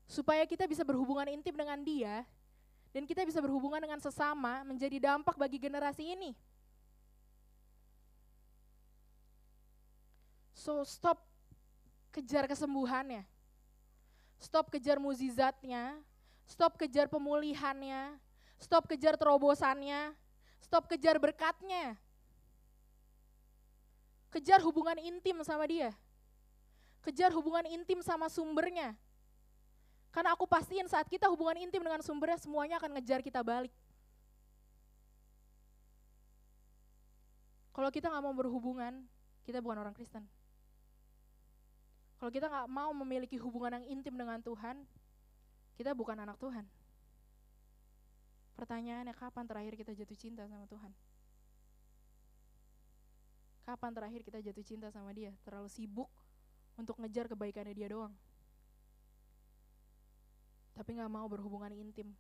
supaya 0.10 0.42
kita 0.50 0.66
bisa 0.66 0.82
berhubungan 0.82 1.30
intim 1.30 1.54
dengan 1.54 1.78
dia 1.86 2.26
dan 2.90 3.06
kita 3.06 3.22
bisa 3.22 3.38
berhubungan 3.38 3.78
dengan 3.78 4.02
sesama 4.02 4.66
menjadi 4.66 4.98
dampak 4.98 5.38
bagi 5.38 5.62
generasi 5.62 6.18
ini. 6.18 6.34
So 10.58 10.82
stop 10.82 11.22
kejar 12.10 12.50
kesembuhannya. 12.50 13.22
Stop 14.42 14.74
kejar 14.74 14.98
muzizatnya, 14.98 16.00
stop 16.50 16.80
kejar 16.80 17.06
pemulihannya, 17.12 18.18
stop 18.58 18.88
kejar 18.88 19.20
terobosannya, 19.20 20.16
stop 20.64 20.88
kejar 20.88 21.16
berkatnya. 21.18 21.96
Kejar 24.30 24.62
hubungan 24.62 24.98
intim 25.02 25.42
sama 25.42 25.66
dia. 25.66 25.90
Kejar 27.02 27.34
hubungan 27.34 27.66
intim 27.66 28.06
sama 28.06 28.30
sumbernya. 28.30 28.94
Karena 30.10 30.34
aku 30.34 30.46
pastiin 30.46 30.90
saat 30.90 31.06
kita 31.06 31.30
hubungan 31.30 31.58
intim 31.58 31.82
dengan 31.82 32.02
sumbernya, 32.02 32.38
semuanya 32.42 32.82
akan 32.82 32.98
ngejar 32.98 33.22
kita 33.22 33.42
balik. 33.46 33.74
Kalau 37.74 37.90
kita 37.94 38.10
nggak 38.10 38.24
mau 38.26 38.36
berhubungan, 38.36 39.06
kita 39.46 39.62
bukan 39.64 39.82
orang 39.86 39.96
Kristen. 39.96 40.26
Kalau 42.20 42.28
kita 42.34 42.52
nggak 42.52 42.68
mau 42.68 42.92
memiliki 42.92 43.40
hubungan 43.40 43.80
yang 43.80 43.86
intim 43.88 44.20
dengan 44.20 44.44
Tuhan, 44.44 44.84
kita 45.80 45.96
bukan 45.96 46.20
anak 46.20 46.36
Tuhan. 46.36 46.68
Pertanyaannya 48.60 49.16
kapan 49.16 49.48
terakhir 49.48 49.80
kita 49.80 49.96
jatuh 49.96 50.20
cinta 50.20 50.44
sama 50.44 50.68
Tuhan? 50.68 50.92
Kapan 53.64 53.92
terakhir 53.96 54.22
kita 54.28 54.44
jatuh 54.44 54.66
cinta 54.68 54.92
sama 54.92 55.16
dia? 55.16 55.32
Terlalu 55.48 55.72
sibuk 55.72 56.12
untuk 56.76 57.00
ngejar 57.00 57.32
kebaikannya 57.32 57.72
dia 57.72 57.88
doang. 57.88 58.12
Tapi 60.76 60.92
nggak 60.92 61.08
mau 61.08 61.32
berhubungan 61.32 61.72
intim. 61.72 62.12